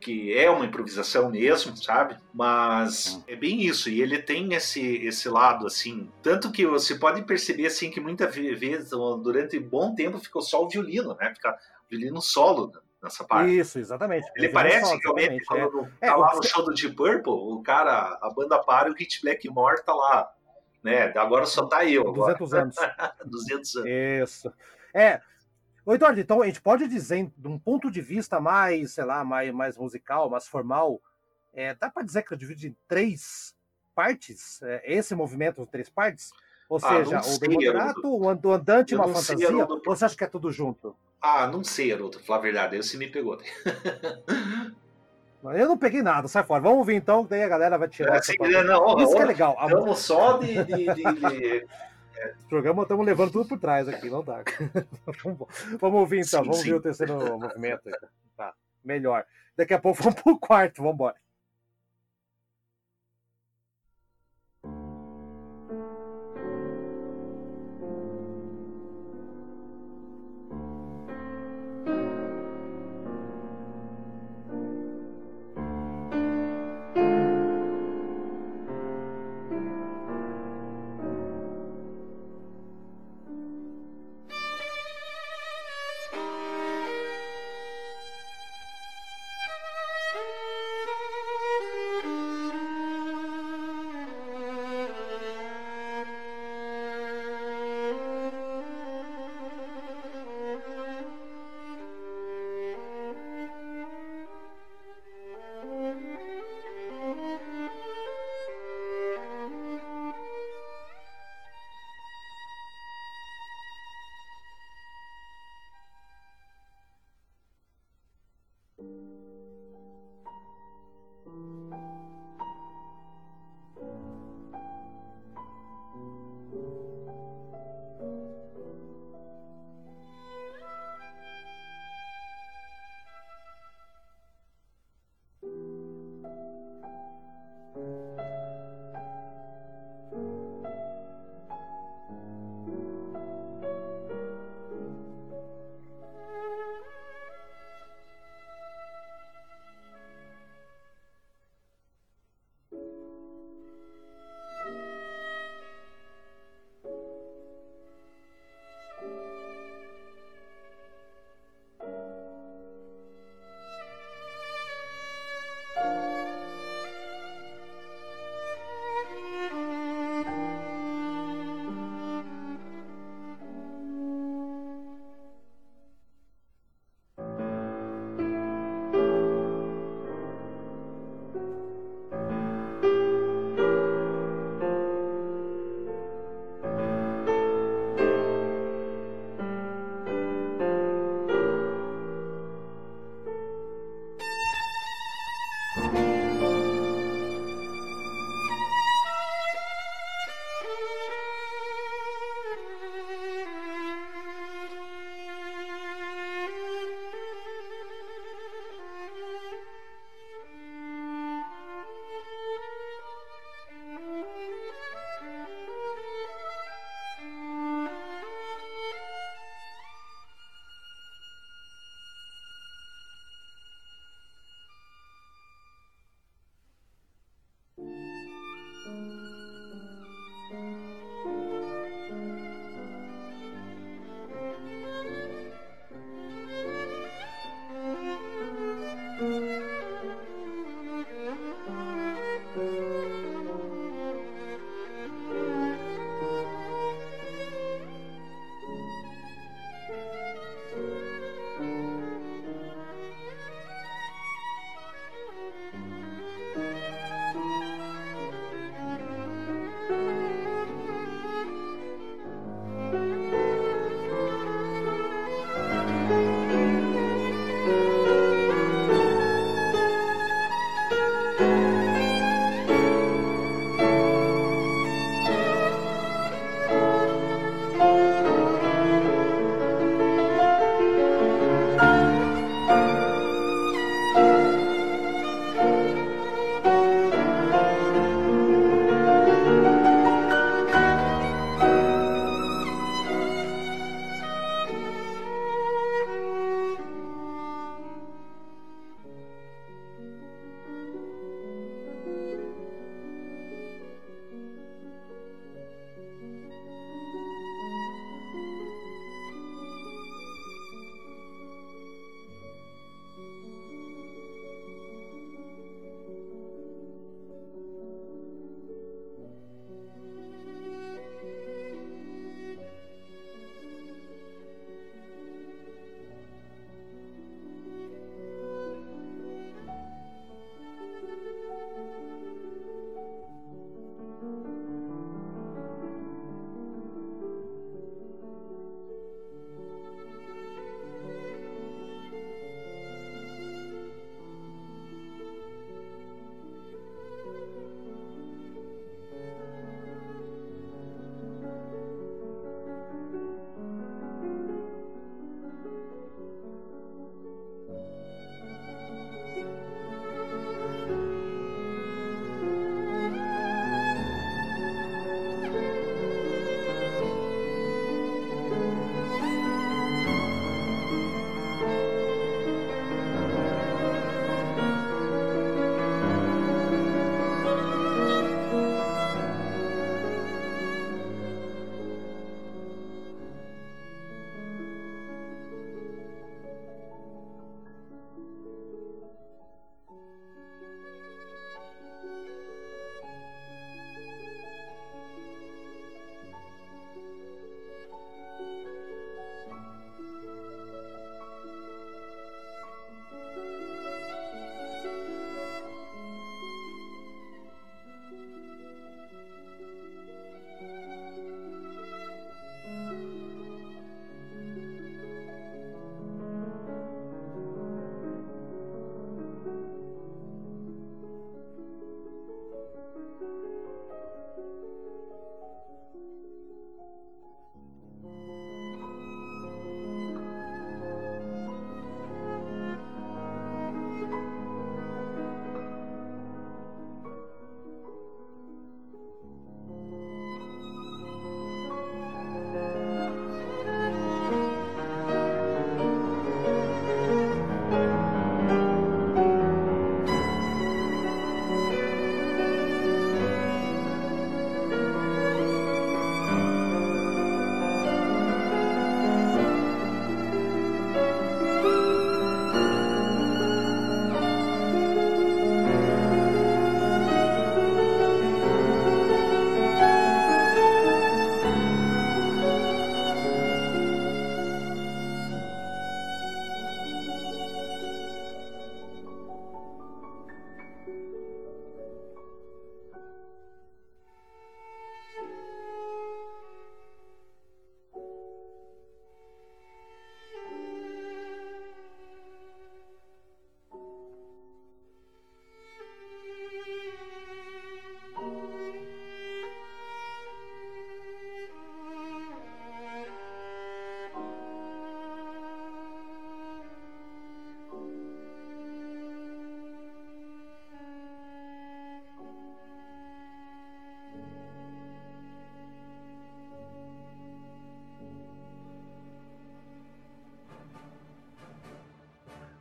[0.00, 2.16] que é uma improvisação mesmo, sabe?
[2.32, 3.24] Mas uhum.
[3.26, 3.88] é bem isso.
[3.88, 6.10] E ele tem esse, esse lado, assim.
[6.22, 10.64] Tanto que você pode perceber, assim, que muitas vezes, durante um bom tempo, ficou só
[10.64, 11.32] o violino, né?
[11.34, 11.56] Fica
[11.90, 12.72] violino solo
[13.02, 13.56] nessa parte.
[13.56, 14.30] Isso, exatamente.
[14.36, 16.06] Ele parece solo, realmente, quando é.
[16.06, 19.20] tá lá no show do Deep Purple, o cara, a banda para e o Hit
[19.22, 20.30] Blackmore tá lá
[20.82, 21.12] né?
[21.16, 22.08] Agora só tá eu.
[22.08, 22.34] Agora.
[22.34, 22.76] 200 anos.
[23.24, 23.90] 200 anos.
[23.90, 24.52] Isso.
[24.94, 25.20] É.
[25.84, 29.24] Ô, Eduardo, então a gente pode dizer, de um ponto de vista mais, sei lá,
[29.24, 31.00] mais, mais musical, mais formal,
[31.52, 33.54] é, dá para dizer que eu divido em três
[33.94, 34.62] partes?
[34.62, 36.30] É, esse movimento, três partes?
[36.68, 39.46] Ou ah, seja, o demoderato, o andante e uma fantasia?
[39.46, 40.94] Sei, ou você acha que é tudo junto?
[41.20, 43.38] Ah, não sei, Haroldo, falar a verdade, aí você me pegou.
[45.42, 46.60] Eu não peguei nada, sai fora.
[46.60, 48.14] Vamos ouvir então, daí a galera vai tirar.
[48.14, 48.32] É, essa
[48.64, 49.56] não, Isso que é legal.
[49.60, 50.64] Estamos só de.
[50.64, 51.66] de, de, de...
[52.46, 54.42] O programa estamos levando tudo por trás aqui, não dá.
[55.80, 56.70] vamos ouvir então, sim, vamos sim.
[56.70, 57.88] ver o terceiro movimento.
[58.36, 58.52] Tá,
[58.84, 59.24] melhor.
[59.56, 61.16] Daqui a pouco vamos pro quarto, vamos embora.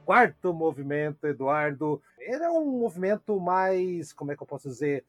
[0.07, 5.03] Quarto movimento, Eduardo, ele é um movimento mais, como é que eu posso dizer?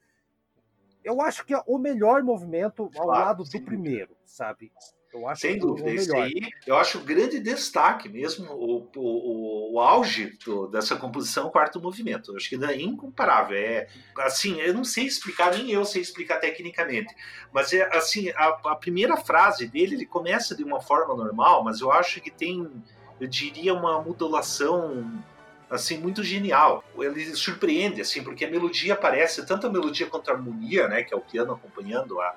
[1.01, 4.73] Eu acho que é o melhor movimento ao claro, lado do primeiro, sabe?
[5.13, 6.33] Eu acho Sem dúvida, isso aí
[6.67, 12.31] eu acho o grande destaque mesmo, o, o, o auge do, dessa composição quarto movimento.
[12.31, 13.57] Eu acho que é incomparável.
[13.57, 13.87] É
[14.17, 17.15] assim, eu não sei explicar, nem eu sei explicar tecnicamente,
[17.53, 21.79] mas é assim, a, a primeira frase dele ele começa de uma forma normal, mas
[21.79, 22.69] eu acho que tem,
[23.19, 25.21] eu diria, uma modulação
[25.69, 26.83] assim muito genial.
[26.97, 31.13] Ele surpreende assim, porque a melodia aparece tanto a melodia quanto a harmonia, né, que
[31.13, 32.35] é o piano acompanhando a,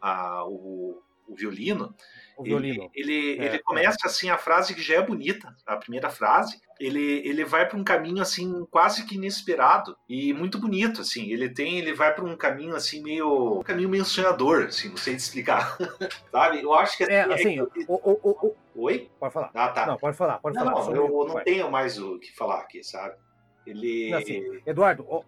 [0.00, 1.94] a o o violino,
[2.36, 2.90] o violino.
[2.94, 6.60] Ele, ele, é, ele, começa assim a frase que já é bonita, a primeira frase.
[6.80, 11.30] Ele, ele vai para um caminho assim quase que inesperado e muito bonito assim.
[11.30, 14.96] Ele tem, ele vai para um caminho assim meio, um caminho meio sonhador, assim, não
[14.96, 15.76] sei te explicar,
[16.30, 16.62] sabe?
[16.62, 19.50] Eu acho que é, assim, é assim, o, o, o, oi, pode falar.
[19.54, 19.86] Ah, tá.
[19.86, 20.84] Não, pode falar, pode não, falar.
[20.86, 23.16] Não, eu, não tenho mais o que falar aqui, sabe?
[23.66, 25.24] Ele, assim, Eduardo, o,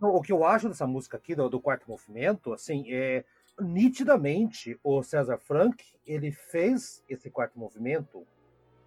[0.00, 3.24] o, que eu acho dessa música aqui do, do quarto movimento, assim, é
[3.60, 8.26] nitidamente o César Frank ele fez esse quarto movimento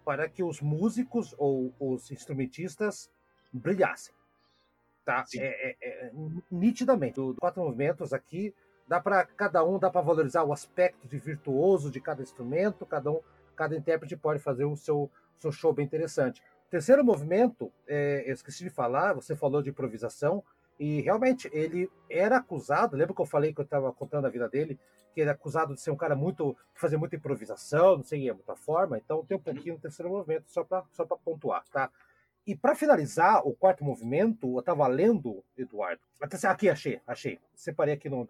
[0.04, 3.10] para que os músicos ou os instrumentistas
[3.52, 4.14] brilhassem.
[5.04, 5.24] Tá?
[5.36, 6.12] É, é, é,
[6.50, 7.20] nitidamente.
[7.20, 8.54] Os quatro movimentos aqui
[8.88, 13.10] dá para cada um dá para valorizar o aspecto de virtuoso de cada instrumento, cada
[13.10, 13.20] um,
[13.56, 16.42] cada intérprete pode fazer o seu, seu show bem interessante.
[16.70, 20.42] Terceiro movimento, é, eu esqueci de falar, você falou de improvisação.
[20.78, 24.46] E realmente ele era acusado, lembra que eu falei que eu estava contando a vida
[24.46, 24.78] dele,
[25.14, 26.54] que ele é acusado de ser um cara muito.
[26.74, 30.44] fazer muita improvisação, não sei, é muita forma, então tem um pouquinho no terceiro movimento,
[30.48, 31.90] só para só pontuar, tá?
[32.46, 36.00] E para finalizar o quarto movimento, eu estava lendo, Eduardo.
[36.20, 37.40] Até aqui achei, achei.
[37.56, 38.26] Separei aqui no,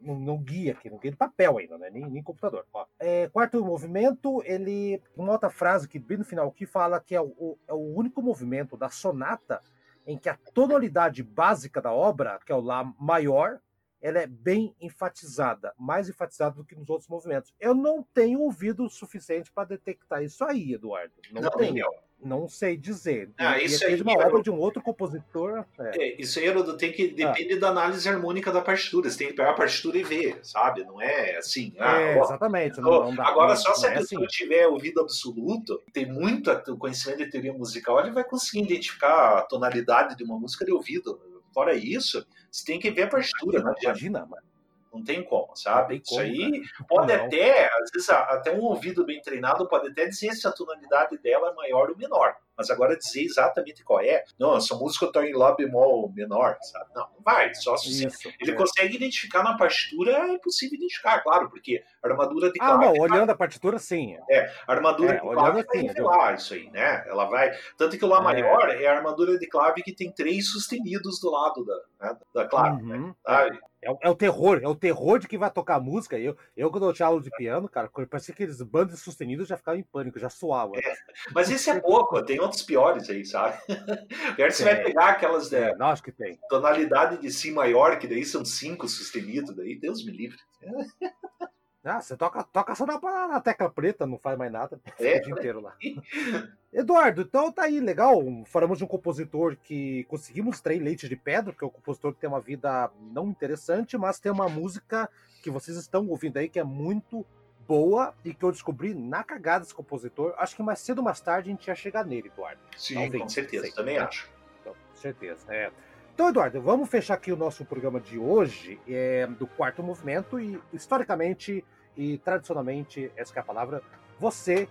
[0.00, 1.90] no, no guia, aqui, no guia de papel ainda, né?
[1.90, 2.64] Nem, nem computador.
[2.98, 5.02] É, quarto movimento, ele.
[5.14, 8.22] Uma outra frase que bem no final aqui fala que é o, é o único
[8.22, 9.60] movimento da sonata
[10.06, 13.60] em que a tonalidade básica da obra, que é o Lá maior,
[14.00, 17.52] ela é bem enfatizada, mais enfatizada do que nos outros movimentos.
[17.60, 21.12] Eu não tenho ouvido o suficiente para detectar isso aí, Eduardo.
[21.30, 21.84] Não, não tenho.
[22.20, 23.30] Não sei dizer.
[23.38, 25.64] Ah, isso aí, uma obra de um outro compositor.
[25.78, 26.02] É.
[26.02, 27.60] É, isso aí, Haroldo, tem que depende ah.
[27.60, 29.08] da análise harmônica da partitura.
[29.08, 30.84] Você tem que pegar a partitura e ver, sabe?
[30.84, 31.72] Não é assim.
[31.78, 32.80] Ah, é, ó, exatamente.
[32.80, 34.36] Não, não agora, só se a é pessoa assim.
[34.36, 40.16] tiver ouvido absoluto, tem muito conhecimento de teoria musical, ele vai conseguir identificar a tonalidade
[40.16, 41.20] de uma música de ouvido.
[41.54, 43.60] Fora isso, você tem que ver a partitura.
[43.60, 44.47] Imagina, imagina mano.
[44.92, 46.00] Não tem como, sabe?
[46.00, 46.66] Tem como, Isso aí né?
[46.88, 47.24] pode não.
[47.24, 51.50] até, às vezes, até um ouvido bem treinado pode até dizer se a tonalidade dela
[51.50, 52.36] é maior ou menor.
[52.58, 56.86] Mas agora dizer exatamente qual é, não, essa música está em Lá bemol menor, sabe?
[56.92, 57.54] Não, não vai.
[57.54, 58.54] Só se Isso, ele é.
[58.54, 62.84] consegue identificar na partitura, é possível identificar, claro, porque a armadura de clave.
[62.84, 64.16] Ah, não, olhando a partitura, sim.
[64.28, 67.04] É, a armadura é, de clave vai revelar isso aí, né?
[67.06, 67.56] Ela vai.
[67.76, 68.22] Tanto que o Lá é.
[68.22, 72.48] maior é a armadura de clave que tem três sustenidos do lado da, né, da
[72.48, 72.96] clave, né?
[72.96, 73.06] uhum.
[73.08, 73.60] né?
[73.82, 76.18] É, é, o terror, é o terror de quem vai tocar música.
[76.18, 79.56] Eu, eu quando eu tinha aula de piano, cara, parecia que aqueles bandos sustenidos já
[79.56, 80.72] ficava em pânico, já suava.
[80.76, 80.94] É,
[81.32, 83.56] mas esse é pouco, tem outros piores aí, sabe?
[84.36, 86.38] Pior você vai pegar aquelas é, acho que tem.
[86.48, 90.38] tonalidade de Si maior, que daí são cinco sustenidos, daí Deus me livre.
[91.84, 92.98] Ah, você toca, toca só na,
[93.28, 94.78] na tecla preta, não faz mais nada.
[94.98, 95.16] É.
[95.16, 95.74] O dia inteiro lá.
[96.72, 98.22] Eduardo, então tá aí, legal.
[98.44, 102.20] Falamos de um compositor que conseguimos três leites de pedra, que é um compositor que
[102.20, 105.08] tem uma vida não interessante, mas tem uma música
[105.42, 107.24] que vocês estão ouvindo aí que é muito
[107.66, 110.34] boa e que eu descobri na cagada desse compositor.
[110.36, 112.60] Acho que mais cedo ou mais tarde a gente ia chegar nele, Eduardo.
[112.76, 114.30] Sim, Talvez, com certeza, sei, também acho.
[114.60, 115.70] Então, com certeza, é.
[116.14, 120.60] Então, Eduardo, vamos fechar aqui o nosso programa de hoje, é, do quarto movimento, e
[120.72, 121.64] historicamente
[121.96, 123.82] e tradicionalmente, essa é a palavra,
[124.18, 124.68] você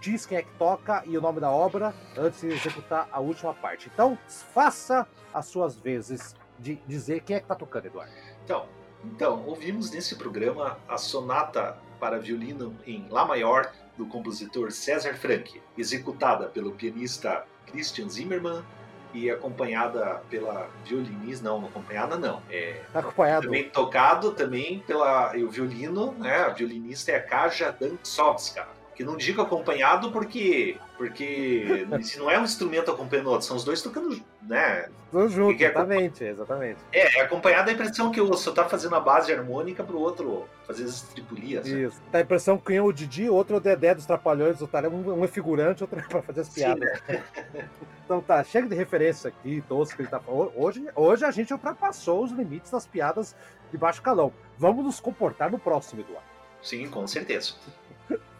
[0.00, 3.54] diz quem é que toca e o nome da obra antes de executar a última
[3.54, 3.90] parte.
[3.92, 8.12] Então, faça as suas vezes de dizer quem é que está tocando, Eduardo.
[8.44, 8.66] Então,
[9.04, 15.60] então, ouvimos nesse programa a sonata para violino em Lá maior do compositor César Franck,
[15.76, 18.64] executada pelo pianista Christian Zimmermann
[19.12, 22.42] e acompanhada pela violinista, não, acompanhada não.
[22.50, 23.46] É, acompanhado.
[23.46, 26.36] Também tocado também pela o violino, né?
[26.36, 28.66] A violinista é a Kaja Dantsovska,
[28.98, 33.56] que não digo acompanhado porque porque se não é um instrumento acompanhando o outro, são
[33.56, 34.88] os dois tocando, né?
[35.12, 36.80] Tudo junto, é, exatamente, exatamente.
[36.92, 40.48] É, é acompanhado a impressão que o só tá fazendo a base harmônica pro outro
[40.66, 41.64] fazer as tripulias.
[41.68, 42.02] Isso.
[42.10, 44.76] Dá a impressão que um é o Didi, outro é o Dedé dos Trapalhões, outro
[44.76, 46.90] é um, um é figurante, outro é pra fazer as piadas.
[47.06, 47.24] Sim, né?
[48.04, 50.50] então tá, chega de referência aqui, que ele tá falando.
[50.56, 53.36] Hoje, hoje a gente ultrapassou os limites das piadas
[53.70, 54.32] de baixo calão.
[54.58, 56.26] Vamos nos comportar no próximo, Eduardo.
[56.60, 57.54] Sim, com certeza.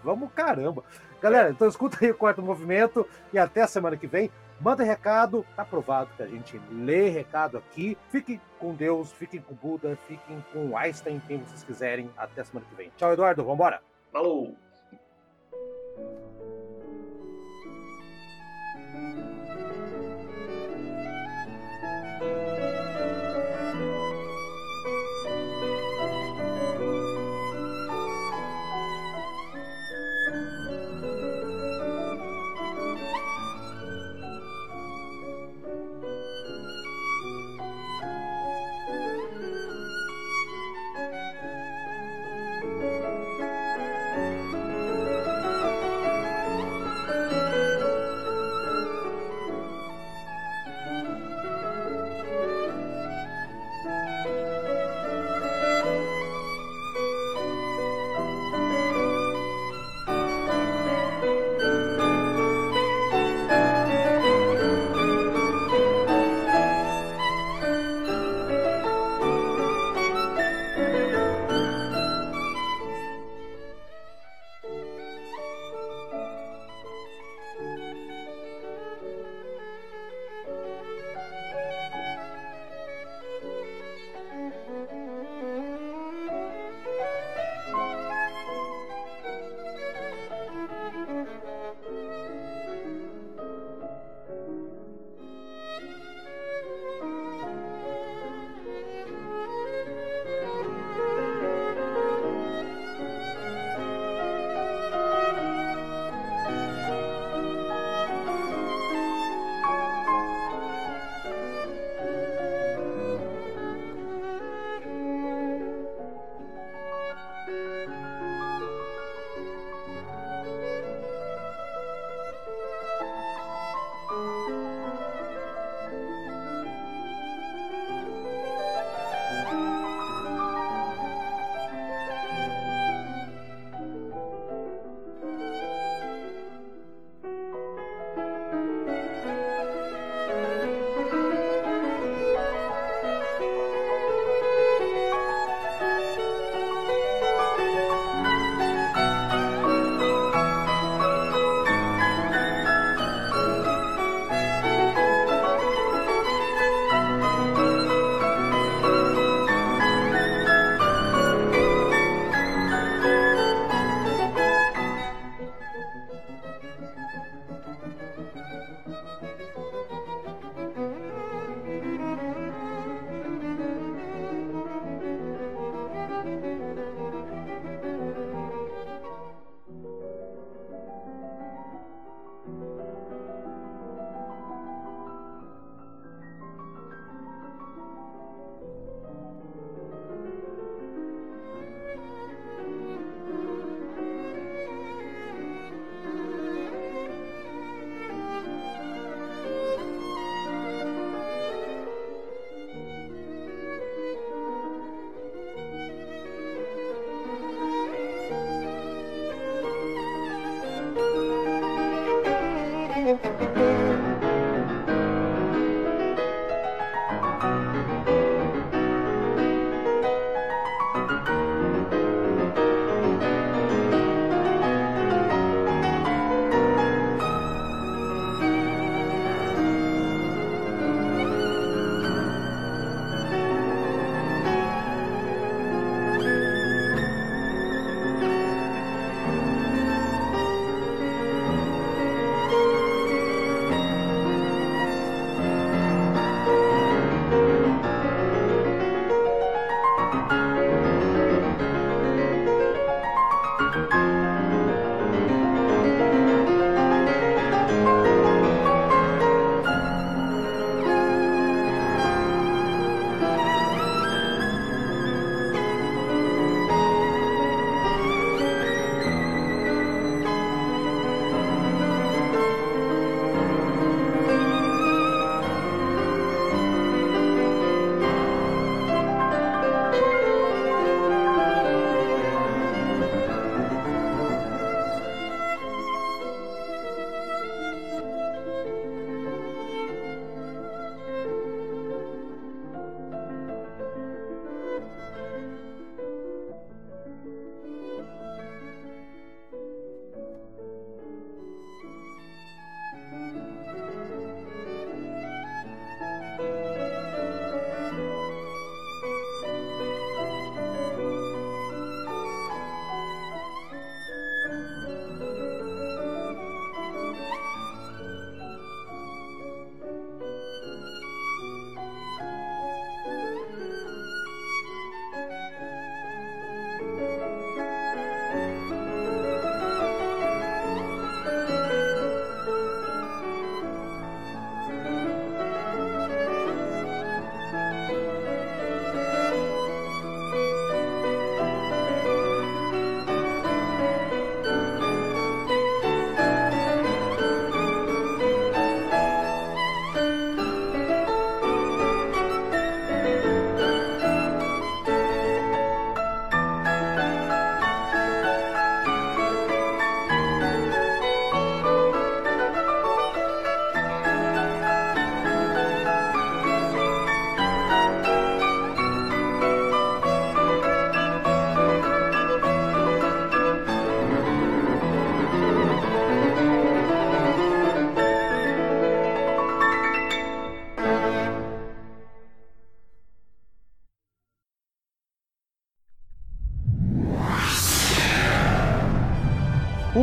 [0.08, 0.82] Vamos caramba.
[1.20, 4.30] Galera, então escuta aí o quarto movimento e até a semana que vem.
[4.58, 7.96] Manda recado, tá provado que a gente lê recado aqui.
[8.10, 12.10] Fiquem com Deus, fiquem com Buda, fiquem com Einstein, quem vocês quiserem.
[12.16, 12.90] Até semana que vem.
[12.96, 13.44] Tchau, Eduardo.
[13.44, 13.82] Vambora.
[14.10, 14.56] Falou!